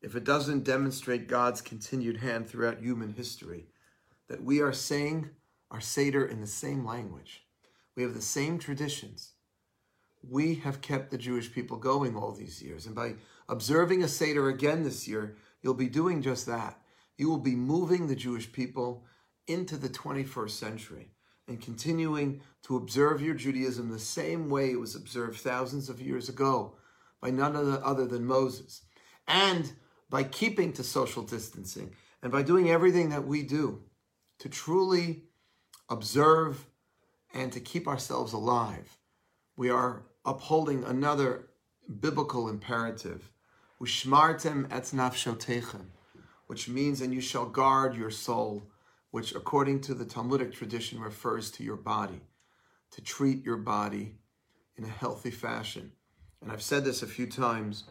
[0.00, 3.66] if it doesn't demonstrate God's continued hand throughout human history,
[4.28, 5.30] that we are saying
[5.70, 7.44] our Seder in the same language,
[7.96, 9.32] we have the same traditions,
[10.22, 12.86] we have kept the Jewish people going all these years.
[12.86, 13.14] And by
[13.48, 16.80] observing a Seder again this year, you'll be doing just that.
[17.18, 19.04] You will be moving the Jewish people
[19.46, 21.10] into the 21st century
[21.48, 26.28] and continuing to observe your Judaism the same way it was observed thousands of years
[26.28, 26.74] ago
[27.20, 28.82] by none other than Moses.
[29.26, 29.72] And
[30.08, 33.82] by keeping to social distancing and by doing everything that we do
[34.38, 35.24] to truly
[35.90, 36.66] observe
[37.34, 38.96] and to keep ourselves alive,
[39.56, 41.48] we are upholding another
[42.00, 43.30] biblical imperative.
[43.80, 45.86] Ushmartem et nafshotechem,
[46.48, 48.68] which means, and you shall guard your soul
[49.10, 52.20] which according to the Talmudic tradition refers to your body,
[52.90, 54.16] to treat your body
[54.76, 55.92] in a healthy fashion.
[56.42, 57.84] And I've said this a few times.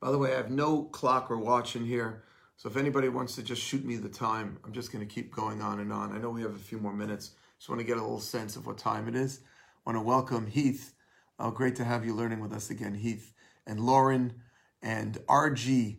[0.00, 2.24] By the way, I have no clock or watch in here,
[2.56, 5.34] so if anybody wants to just shoot me the time, I'm just going to keep
[5.34, 6.12] going on and on.
[6.12, 7.32] I know we have a few more minutes.
[7.58, 9.40] Just want to get a little sense of what time it is.
[9.44, 10.94] I want to welcome Heath.
[11.38, 13.34] Oh, great to have you learning with us again, Heath,
[13.66, 14.34] and Lauren,
[14.82, 15.98] and RG.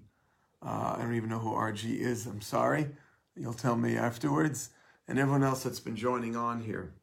[0.62, 2.26] Uh, I don't even know who RG is.
[2.26, 2.88] I'm sorry.
[3.36, 4.70] You'll tell me afterwards,
[5.08, 6.94] and everyone else that's been joining on here.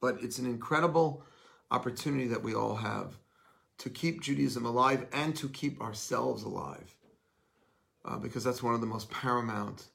[0.00, 1.24] But it's an incredible
[1.70, 3.18] opportunity that we all have
[3.78, 6.94] to keep Judaism alive and to keep ourselves alive,
[8.04, 9.88] uh, because that's one of the most paramount,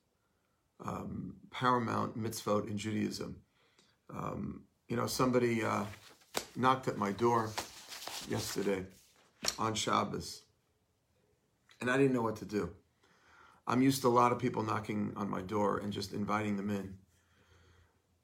[0.86, 3.36] um, paramount mitzvot in Judaism.
[4.14, 5.86] Um, you know, somebody uh,
[6.56, 7.50] knocked at my door
[8.28, 8.86] yesterday
[9.58, 10.42] on Shabbos,
[11.82, 12.72] and I didn't know what to do.
[13.68, 16.70] I'm used to a lot of people knocking on my door and just inviting them
[16.70, 16.96] in.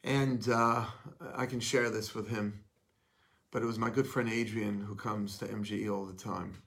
[0.03, 0.85] And uh,
[1.35, 2.61] I can share this with him.
[3.51, 6.61] But it was my good friend Adrian who comes to MJE all the time.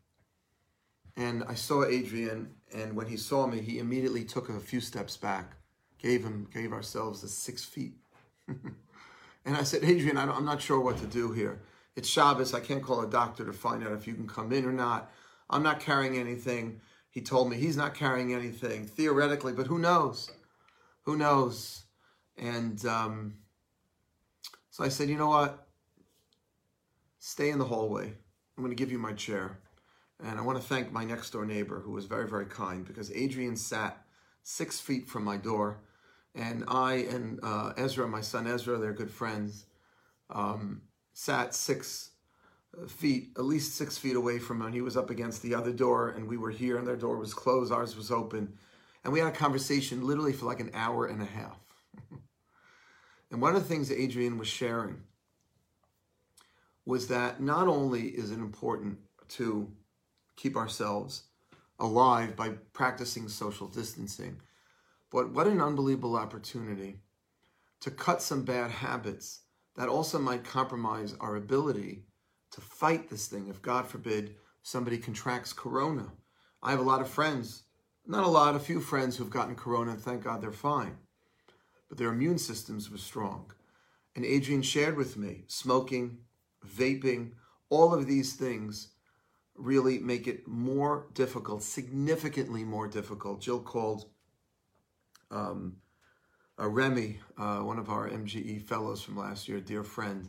[1.17, 5.17] And I saw Adrian, and when he saw me, he immediately took a few steps
[5.17, 5.57] back,
[5.99, 7.95] gave him, gave ourselves the six feet.
[8.47, 11.61] and I said, Adrian, I am not sure what to do here.
[11.97, 12.55] It's Shabbos.
[12.55, 15.11] I can't call a doctor to find out if you can come in or not.
[15.51, 16.81] I'm not carrying anything.
[17.11, 20.31] He told me he's not carrying anything theoretically, but who knows?
[21.03, 21.85] Who knows?
[22.37, 23.35] And um,
[24.71, 25.67] so I said, you know what?
[27.19, 28.07] Stay in the hallway.
[28.07, 29.59] I'm going to give you my chair.
[30.23, 33.11] And I want to thank my next door neighbor who was very, very kind because
[33.13, 34.05] Adrian sat
[34.43, 35.81] six feet from my door.
[36.35, 39.67] And I and uh, Ezra, my son Ezra, they're good friends,
[40.31, 40.83] um,
[41.13, 42.11] sat six
[42.89, 44.73] feet, at least six feet away from him.
[44.73, 47.35] He was up against the other door, and we were here, and their door was
[47.35, 48.55] closed, ours was open.
[49.05, 51.59] And we had a conversation literally for like an hour and a half.
[53.31, 55.03] and one of the things that Adrian was sharing
[56.85, 59.71] was that not only is it important to
[60.37, 61.25] keep ourselves
[61.79, 64.41] alive by practicing social distancing,
[65.11, 67.01] but what an unbelievable opportunity
[67.81, 69.41] to cut some bad habits
[69.77, 72.05] that also might compromise our ability
[72.53, 76.13] to fight this thing if, God forbid, somebody contracts corona.
[76.63, 77.63] I have a lot of friends,
[78.07, 80.97] not a lot, a few friends who've gotten corona, and thank God they're fine.
[81.89, 83.53] But their immune systems were strong.
[84.17, 86.19] And Adrian shared with me smoking,
[86.67, 87.33] vaping,
[87.71, 88.89] all of these things
[89.55, 93.41] really make it more difficult, significantly more difficult.
[93.41, 94.07] Jill called
[95.31, 95.77] um,
[96.59, 100.29] uh, Remy, uh, one of our MJE fellows from last year, dear friend,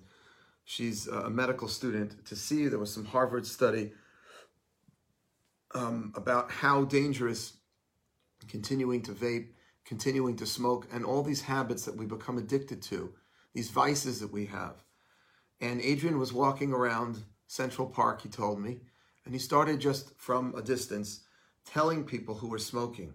[0.70, 2.68] She's a medical student to see.
[2.68, 3.92] There was some Harvard study
[5.74, 7.54] um, about how dangerous
[8.48, 9.48] continuing to vape,
[9.84, 13.12] continuing to smoke, and all these habits that we become addicted to,
[13.56, 14.84] these vices that we have.
[15.60, 18.78] And Adrian was walking around Central Park, he told me,
[19.26, 21.22] and he started just from a distance
[21.66, 23.14] telling people who were smoking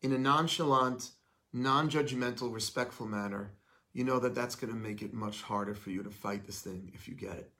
[0.00, 1.10] in a nonchalant,
[1.52, 3.50] non judgmental, respectful manner
[3.96, 6.60] you know that that's going to make it much harder for you to fight this
[6.60, 7.50] thing if you get it.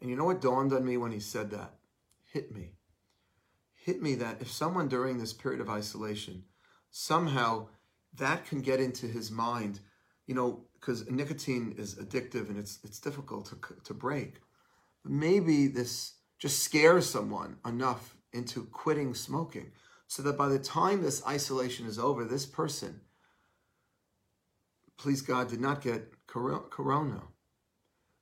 [0.00, 1.74] And you know what dawned on me when he said that?
[2.32, 2.72] Hit me.
[3.72, 6.42] Hit me that if someone during this period of isolation
[6.90, 7.68] somehow
[8.16, 9.78] that can get into his mind,
[10.26, 14.40] you know, because nicotine is addictive and it's it's difficult to to break.
[15.04, 19.70] Maybe this just scares someone enough into quitting smoking
[20.08, 23.02] so that by the time this isolation is over, this person,
[25.00, 27.22] please God, did not get corona,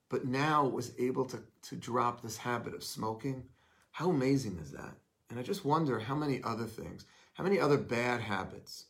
[0.08, 3.42] but now was able to, to drop this habit of smoking.
[3.90, 4.94] How amazing is that?
[5.28, 7.04] And I just wonder how many other things,
[7.34, 8.86] how many other bad habits,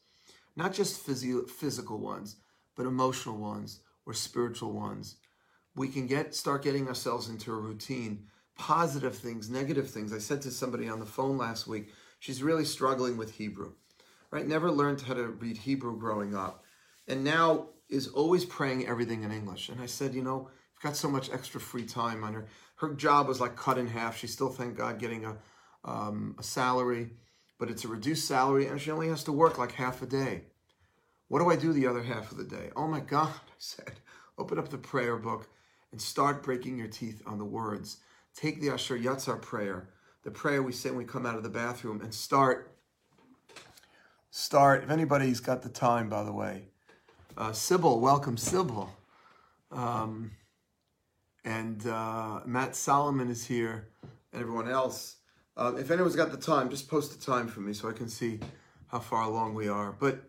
[0.54, 2.36] not just physio- physical ones,
[2.76, 5.16] but emotional ones or spiritual ones,
[5.74, 10.12] we can get start getting ourselves into a routine positive things, negative things.
[10.12, 13.72] I said to somebody on the phone last week, she's really struggling with Hebrew,
[14.30, 14.46] right?
[14.46, 16.64] Never learned how to read Hebrew growing up,
[17.06, 19.68] and now is always praying everything in English.
[19.68, 22.46] And I said, you know, I've got so much extra free time on her.
[22.76, 24.16] Her job was like cut in half.
[24.18, 25.36] She's still, thank God, getting a
[25.84, 27.10] um, a salary,
[27.58, 30.42] but it's a reduced salary, and she only has to work like half a day.
[31.28, 32.70] What do I do the other half of the day?
[32.76, 34.00] Oh my God, I said,
[34.36, 35.48] open up the prayer book
[35.92, 37.98] and start breaking your teeth on the words
[38.38, 39.88] take the Asher Yatzar prayer,
[40.22, 42.76] the prayer we say when we come out of the bathroom, and start.
[44.30, 44.84] Start.
[44.84, 46.68] If anybody's got the time, by the way,
[47.38, 48.90] uh, Sybil, welcome, Sybil.
[49.70, 50.32] Um,
[51.44, 53.88] and uh, Matt Solomon is here,
[54.32, 55.16] and everyone else.
[55.56, 58.08] Uh, if anyone's got the time, just post the time for me so I can
[58.08, 58.40] see
[58.88, 59.92] how far along we are.
[59.92, 60.20] But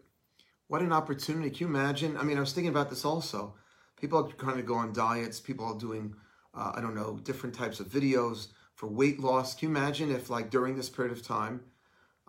[0.67, 1.49] what an opportunity.
[1.49, 2.15] Can you imagine?
[2.15, 3.55] I mean, I was thinking about this also.
[3.99, 6.15] People are kind of go on diets, people are doing
[6.53, 9.55] uh, I don't know, different types of videos for weight loss.
[9.55, 11.61] Can you imagine if, like, during this period of time,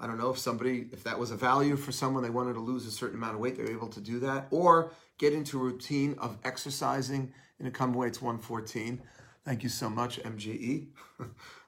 [0.01, 2.61] I don't know if somebody, if that was a value for someone, they wanted to
[2.61, 5.63] lose a certain amount of weight, they're able to do that, or get into a
[5.63, 9.03] routine of exercising in a come weights 114.
[9.45, 10.89] Thank you so much, MJE.
[11.21, 11.25] I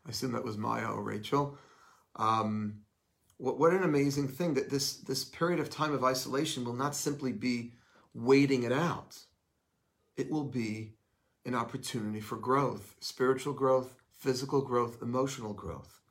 [0.09, 1.59] assume that was Maya or Rachel.
[2.17, 2.81] Um,
[3.37, 6.95] what, what an amazing thing that this this period of time of isolation will not
[6.95, 7.73] simply be
[8.15, 9.19] waiting it out.
[10.17, 10.95] It will be
[11.45, 16.02] an opportunity for growth spiritual growth, physical growth, emotional growth.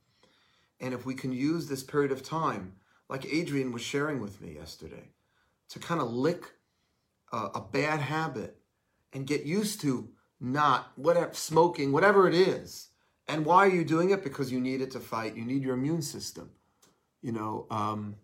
[0.82, 2.73] And if we can use this period of time,
[3.07, 5.09] like Adrian was sharing with me yesterday,
[5.69, 6.43] to kind of lick
[7.32, 8.57] a, bad habit
[9.13, 10.09] and get used to
[10.41, 12.89] not whatever smoking, whatever it is.
[13.29, 14.21] And why are you doing it?
[14.21, 15.38] Because you need it to fight.
[15.38, 16.51] You need your immune system.
[17.21, 18.15] You know, um,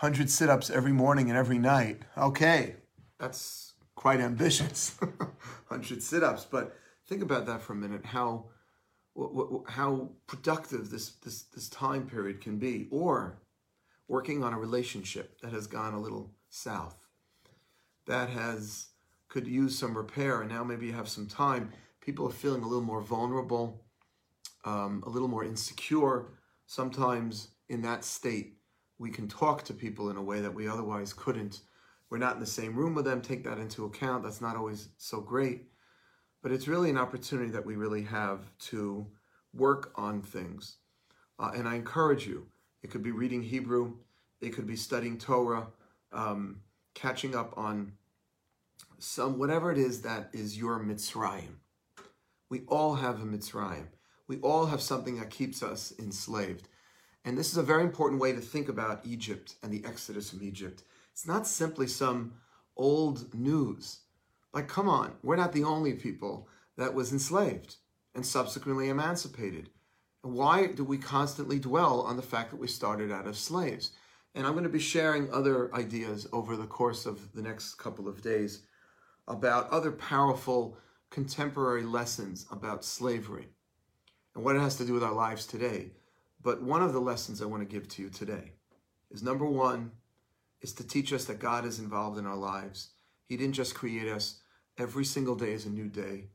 [0.00, 2.02] 100 sit ups every morning and every night.
[2.18, 2.76] Okay,
[3.18, 3.70] that's
[4.00, 4.96] quite ambitious,
[5.68, 6.46] 100 sit-ups.
[6.50, 6.74] But
[7.06, 8.46] think about that for a minute, how
[9.68, 12.88] how productive this, this, this time period can be.
[12.90, 13.38] Or
[14.08, 16.96] working on a relationship that has gone a little south,
[18.06, 18.86] that has
[19.28, 21.72] could use some repair, and now maybe you have some time.
[22.00, 23.84] People are feeling a little more vulnerable,
[24.64, 26.26] um, a little more insecure.
[26.66, 28.54] Sometimes in that state,
[28.98, 31.60] we can talk to people in a way that we otherwise couldn't
[32.10, 33.22] we're not in the same room with them.
[33.22, 34.24] Take that into account.
[34.24, 35.69] That's not always so great.
[36.42, 39.06] But it's really an opportunity that we really have to
[39.52, 40.76] work on things.
[41.38, 42.46] Uh, and I encourage you,
[42.82, 43.94] it could be reading Hebrew,
[44.40, 45.66] it could be studying Torah,
[46.12, 46.60] um,
[46.94, 47.92] catching up on
[48.98, 51.56] some, whatever it is that is your Mitzrayim.
[52.48, 53.86] We all have a Mitzrayim.
[54.26, 56.68] We all have something that keeps us enslaved.
[57.24, 60.42] And this is a very important way to think about Egypt and the exodus from
[60.42, 60.82] Egypt.
[61.12, 62.34] It's not simply some
[62.76, 63.99] old news.
[64.52, 67.76] Like, come on, we're not the only people that was enslaved
[68.14, 69.70] and subsequently emancipated.
[70.22, 73.92] Why do we constantly dwell on the fact that we started out as slaves?
[74.34, 78.08] And I'm going to be sharing other ideas over the course of the next couple
[78.08, 78.62] of days
[79.26, 80.76] about other powerful
[81.10, 83.48] contemporary lessons about slavery
[84.34, 85.92] and what it has to do with our lives today.
[86.42, 88.52] But one of the lessons I want to give to you today
[89.10, 89.92] is number one,
[90.62, 92.90] is to teach us that God is involved in our lives.
[93.26, 94.39] He didn't just create us.
[94.80, 96.28] Every single day is a new day.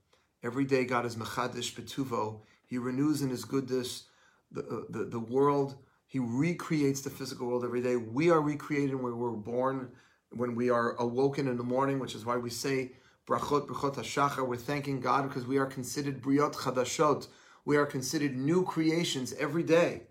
[0.43, 2.41] Every day God is mechadish betuvo.
[2.67, 4.03] He renews in his goodness
[4.51, 5.77] the, uh, the, the world.
[6.05, 7.95] He recreates the physical world every day.
[7.95, 9.89] We are recreated when we're born,
[10.29, 12.91] when we are awoken in the morning, which is why we say
[13.27, 14.47] brachot, brachot hashachar.
[14.47, 17.27] We're thanking God because we are considered briot chadashot.
[17.65, 20.03] We are considered new creations every day.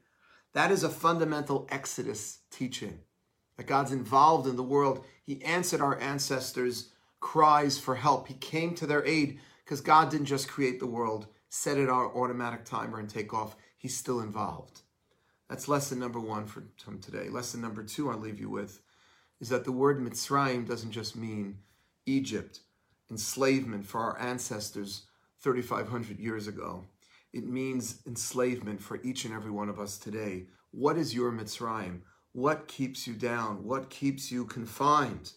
[0.55, 2.99] That is a fundamental Exodus teaching
[3.57, 5.05] that God's involved in the world.
[5.22, 6.89] He answered our ancestors'
[7.25, 8.29] cries for help.
[8.29, 12.14] He came to their aid because God didn't just create the world, set it our
[12.14, 13.57] automatic timer and take off.
[13.79, 14.83] He's still involved.
[15.49, 16.64] That's lesson number one for,
[17.01, 17.31] today.
[17.31, 18.79] Lesson number two I'll leave you with
[19.41, 21.57] is that the word Mitzrayim doesn't just mean
[22.05, 22.61] Egypt,
[23.11, 25.07] enslavement for our ancestors
[25.41, 26.85] 3,500 years ago.
[27.33, 30.45] It means enslavement for each and every one of us today.
[30.72, 32.01] What is your Mitzrayim?
[32.33, 33.64] What keeps you down?
[33.64, 35.33] What keeps you confined?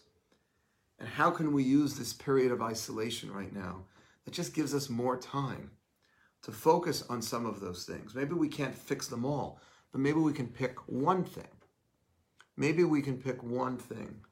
[0.98, 3.84] And how can we use this period of isolation right now
[4.24, 5.70] that just gives us more time
[6.42, 8.14] to focus on some of those things?
[8.14, 9.60] Maybe we can't fix them all,
[9.92, 11.48] but maybe we can pick one thing.
[12.56, 14.24] Maybe we can pick one thing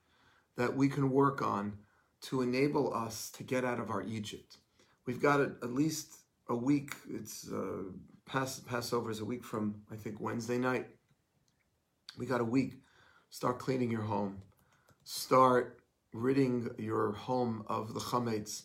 [0.56, 1.78] that we can work on
[2.22, 4.58] to enable us to get out of our Egypt.
[5.06, 6.16] We've got at least
[6.48, 6.94] a week.
[7.08, 7.84] It's uh,
[8.24, 10.86] Pass, Passover is a week from I think Wednesday night.
[12.18, 12.80] We got a week.
[13.30, 14.42] Start cleaning your home.
[15.04, 15.80] Start
[16.16, 18.62] ridding your home of the chametz.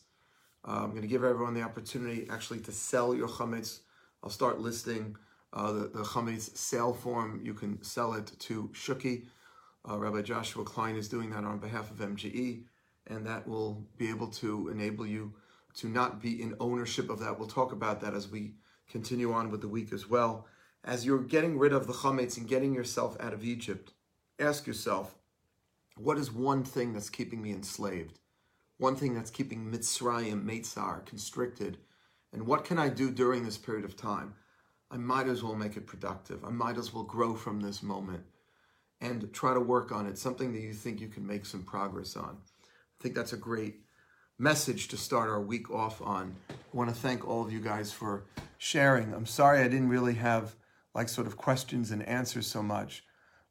[0.67, 3.79] Uh, I'm going to give everyone the opportunity actually to sell your chametz.
[4.23, 5.15] I'll start listing
[5.53, 7.41] uh, the, the chametz sale form.
[7.43, 9.25] You can sell it to Shuki.
[9.89, 12.63] Uh, Rabbi Joshua Klein is doing that on behalf of MJE,
[13.07, 15.33] and that will be able to enable you
[15.75, 17.37] to not be in ownership of that.
[17.39, 18.53] We'll talk about that as we
[18.89, 20.45] continue on with the week as well.
[20.83, 23.93] As you're getting rid of the chametz and getting yourself out of Egypt,
[24.39, 25.15] ask yourself,
[25.97, 28.19] what is one thing that's keeping me enslaved?
[28.77, 31.77] One thing that's keeping Mitzrayim, Meitzar, constricted?
[32.33, 34.33] And what can I do during this period of time?
[34.89, 36.43] I might as well make it productive.
[36.43, 38.23] I might as well grow from this moment
[38.99, 42.15] and try to work on it, something that you think you can make some progress
[42.15, 42.37] on.
[42.59, 43.81] I think that's a great
[44.37, 46.35] message to start our week off on.
[46.49, 48.25] I want to thank all of you guys for
[48.57, 49.13] sharing.
[49.13, 50.55] I'm sorry I didn't really have
[50.93, 53.03] like sort of questions and answers so much.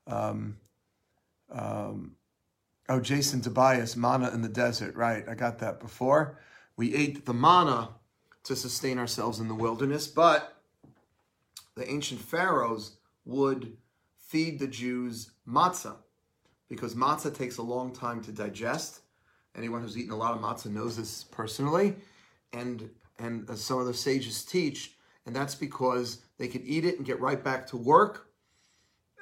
[0.07, 0.59] Um,
[1.51, 2.17] um,
[2.91, 4.95] oh, Jason Tobias, manna in the desert.
[4.95, 6.39] Right, I got that before.
[6.77, 7.91] We ate the manna
[8.45, 10.57] to sustain ourselves in the wilderness, but
[11.75, 13.77] the ancient pharaohs would
[14.19, 15.97] feed the Jews matzah
[16.69, 19.01] because matzah takes a long time to digest
[19.57, 21.97] Anyone who's eaten a lot of matzah knows this personally,
[22.53, 22.89] and
[23.19, 24.95] and some of the sages teach,
[25.27, 28.30] and that's because they could eat it and get right back to work,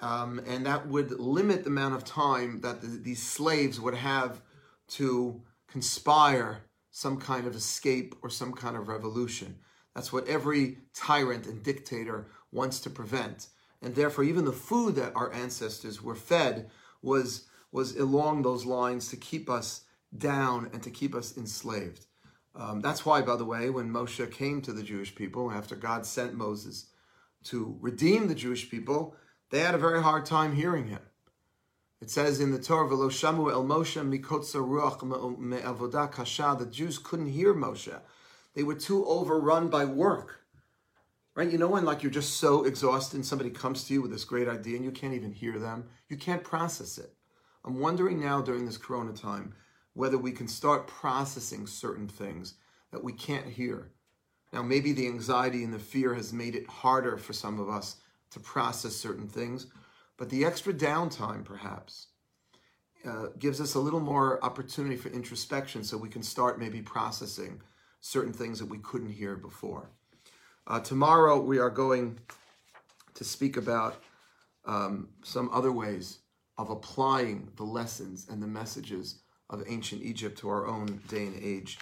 [0.01, 4.41] um, and that would limit the amount of time that the, these slaves would have
[4.89, 9.57] to conspire some kind of escape or some kind of revolution.
[9.95, 13.49] That's what every tyrant and dictator wants to prevent.
[13.83, 16.71] And therefore, even the food that our ancestors were fed
[17.03, 19.83] was, was along those lines to keep us
[20.17, 22.07] down and to keep us enslaved.
[22.55, 26.07] Um, that's why, by the way, when Moshe came to the Jewish people after God
[26.07, 26.87] sent Moses
[27.45, 29.15] to redeem the Jewish people,
[29.51, 31.01] they had a very hard time hearing him.
[32.01, 35.03] It says in the Torah, "V'lo shamu el Moshe mikotza ruach
[35.39, 38.01] me'avodah kasha." The Jews couldn't hear Moshe;
[38.55, 40.41] they were too overrun by work.
[41.35, 41.51] Right?
[41.51, 44.25] You know when like you're just so exhausted, and somebody comes to you with this
[44.25, 45.89] great idea, and you can't even hear them.
[46.09, 47.15] You can't process it.
[47.65, 49.55] I'm wondering now during this Corona time
[49.95, 52.55] whether we can start processing certain things
[52.93, 53.91] that we can't hear.
[54.53, 57.97] Now, maybe the anxiety and the fear has made it harder for some of us
[58.31, 59.67] to process certain things,
[60.17, 62.09] but the extra downtime perhaps
[63.07, 67.61] uh, gives us a little more opportunity for introspection so we can start maybe processing
[68.01, 69.91] certain things that we couldn't hear before.
[70.67, 72.19] Uh, tomorrow, we are going
[73.15, 74.03] to speak about
[74.67, 76.19] um, some other ways
[76.59, 79.21] of applying the lessons and the messages
[79.51, 81.79] of ancient Egypt to our own day and age.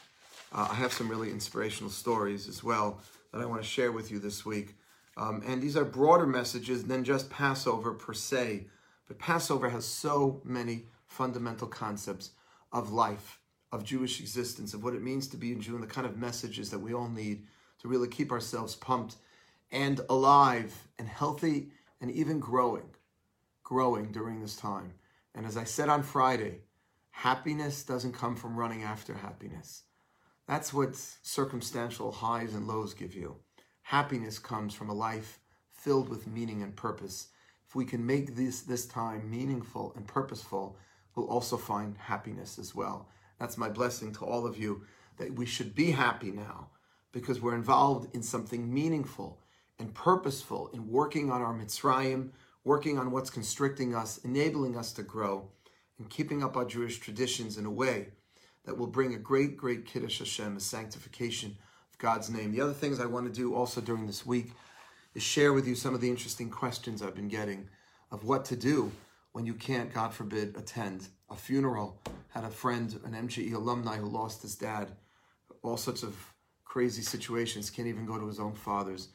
[0.52, 3.00] Uh, I have some really inspirational stories as well
[3.32, 4.76] that I want to share with you this week.
[5.16, 8.66] Um, and these are broader messages than just Passover per se.
[9.08, 12.30] But Passover has so many fundamental concepts
[12.72, 13.38] of life,
[13.72, 16.18] of Jewish existence, of what it means to be a Jew, and the kind of
[16.18, 17.46] messages that we all need
[17.80, 19.16] to really keep ourselves pumped
[19.70, 21.68] and alive and healthy
[22.00, 22.90] and even growing,
[23.62, 24.92] growing during this time.
[25.34, 26.60] And as I said on Friday,
[27.16, 29.84] Happiness doesn't come from running after happiness.
[30.46, 33.36] That's what circumstantial highs and lows give you.
[33.90, 35.38] Happiness comes from a life
[35.70, 37.28] filled with meaning and purpose.
[37.68, 40.76] If we can make this, this time meaningful and purposeful,
[41.14, 43.06] we'll also find happiness as well.
[43.38, 44.82] That's my blessing to all of you
[45.18, 46.70] that we should be happy now
[47.12, 49.38] because we're involved in something meaningful
[49.78, 52.30] and purposeful in working on our Mitzrayim,
[52.64, 55.46] working on what's constricting us, enabling us to grow
[55.98, 58.08] and keeping up our Jewish traditions in a way
[58.64, 61.56] that will bring a great, great Kiddush Hashem, a sanctification
[61.98, 62.52] God's name.
[62.52, 64.52] The other things I want to do also during this week
[65.14, 67.68] is share with you some of the interesting questions I've been getting
[68.10, 68.92] of what to do
[69.32, 72.00] when you can't, God forbid, attend a funeral.
[72.28, 74.92] Had a friend, an MJE alumni who lost his dad,
[75.62, 76.14] all sorts of
[76.64, 79.08] crazy situations, can't even go to his own father's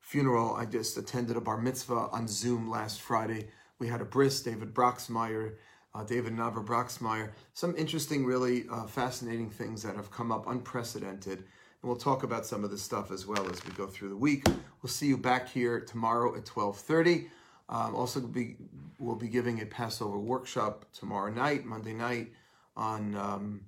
[0.00, 0.54] funeral.
[0.54, 3.48] I just attended a bar mitzvah on Zoom last Friday.
[3.78, 5.54] We had a bris, David Broxmeyer
[5.94, 7.30] uh, David Navar Broxmeyer.
[7.54, 11.44] Some interesting, really uh, fascinating things that have come up, unprecedented.
[11.82, 14.16] And we'll talk about some of this stuff as well as we go through the
[14.16, 14.44] week.
[14.82, 17.28] We'll see you back here tomorrow at 1230.
[17.68, 18.56] Um, also be
[18.98, 22.32] we'll be giving a Passover workshop tomorrow night, Monday night,
[22.76, 23.60] on um,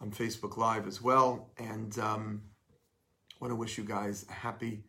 [0.00, 1.50] on Facebook Live as well.
[1.58, 2.42] And um,
[3.40, 4.84] want to wish you guys a happy,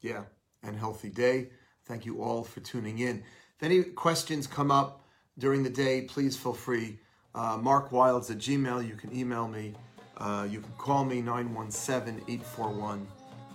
[0.00, 0.24] yeah,
[0.62, 1.50] and healthy day.
[1.86, 3.22] Thank you all for tuning in.
[3.56, 5.04] If any questions come up
[5.38, 6.98] during the day, please feel free.
[7.34, 8.86] Uh, Mark Wildes at Gmail.
[8.86, 9.74] You can email me.
[10.18, 13.06] Uh, you can call me 917 841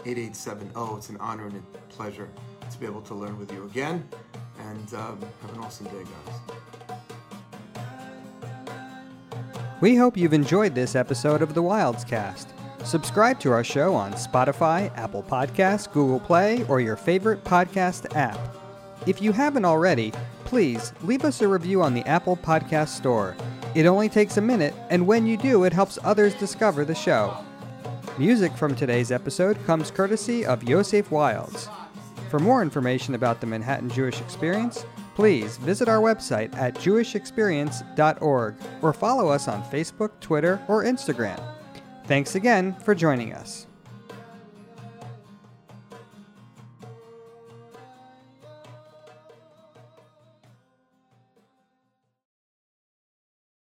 [0.05, 0.97] 8870.
[0.97, 2.29] It's an honor and a pleasure
[2.69, 4.07] to be able to learn with you again.
[4.59, 6.35] And um, have an awesome day, guys.
[9.81, 12.49] We hope you've enjoyed this episode of the Wildes Cast.
[12.83, 18.37] Subscribe to our show on Spotify, Apple Podcasts, Google Play, or your favorite podcast app.
[19.05, 20.11] If you haven't already,
[20.43, 23.37] please leave us a review on the Apple Podcast Store.
[23.75, 27.37] It only takes a minute, and when you do, it helps others discover the show.
[28.17, 31.69] Music from today's episode comes courtesy of Yosef Wildes.
[32.29, 38.93] For more information about the Manhattan Jewish Experience, please visit our website at jewishexperience.org or
[38.93, 41.41] follow us on Facebook, Twitter, or Instagram.
[42.05, 43.67] Thanks again for joining us.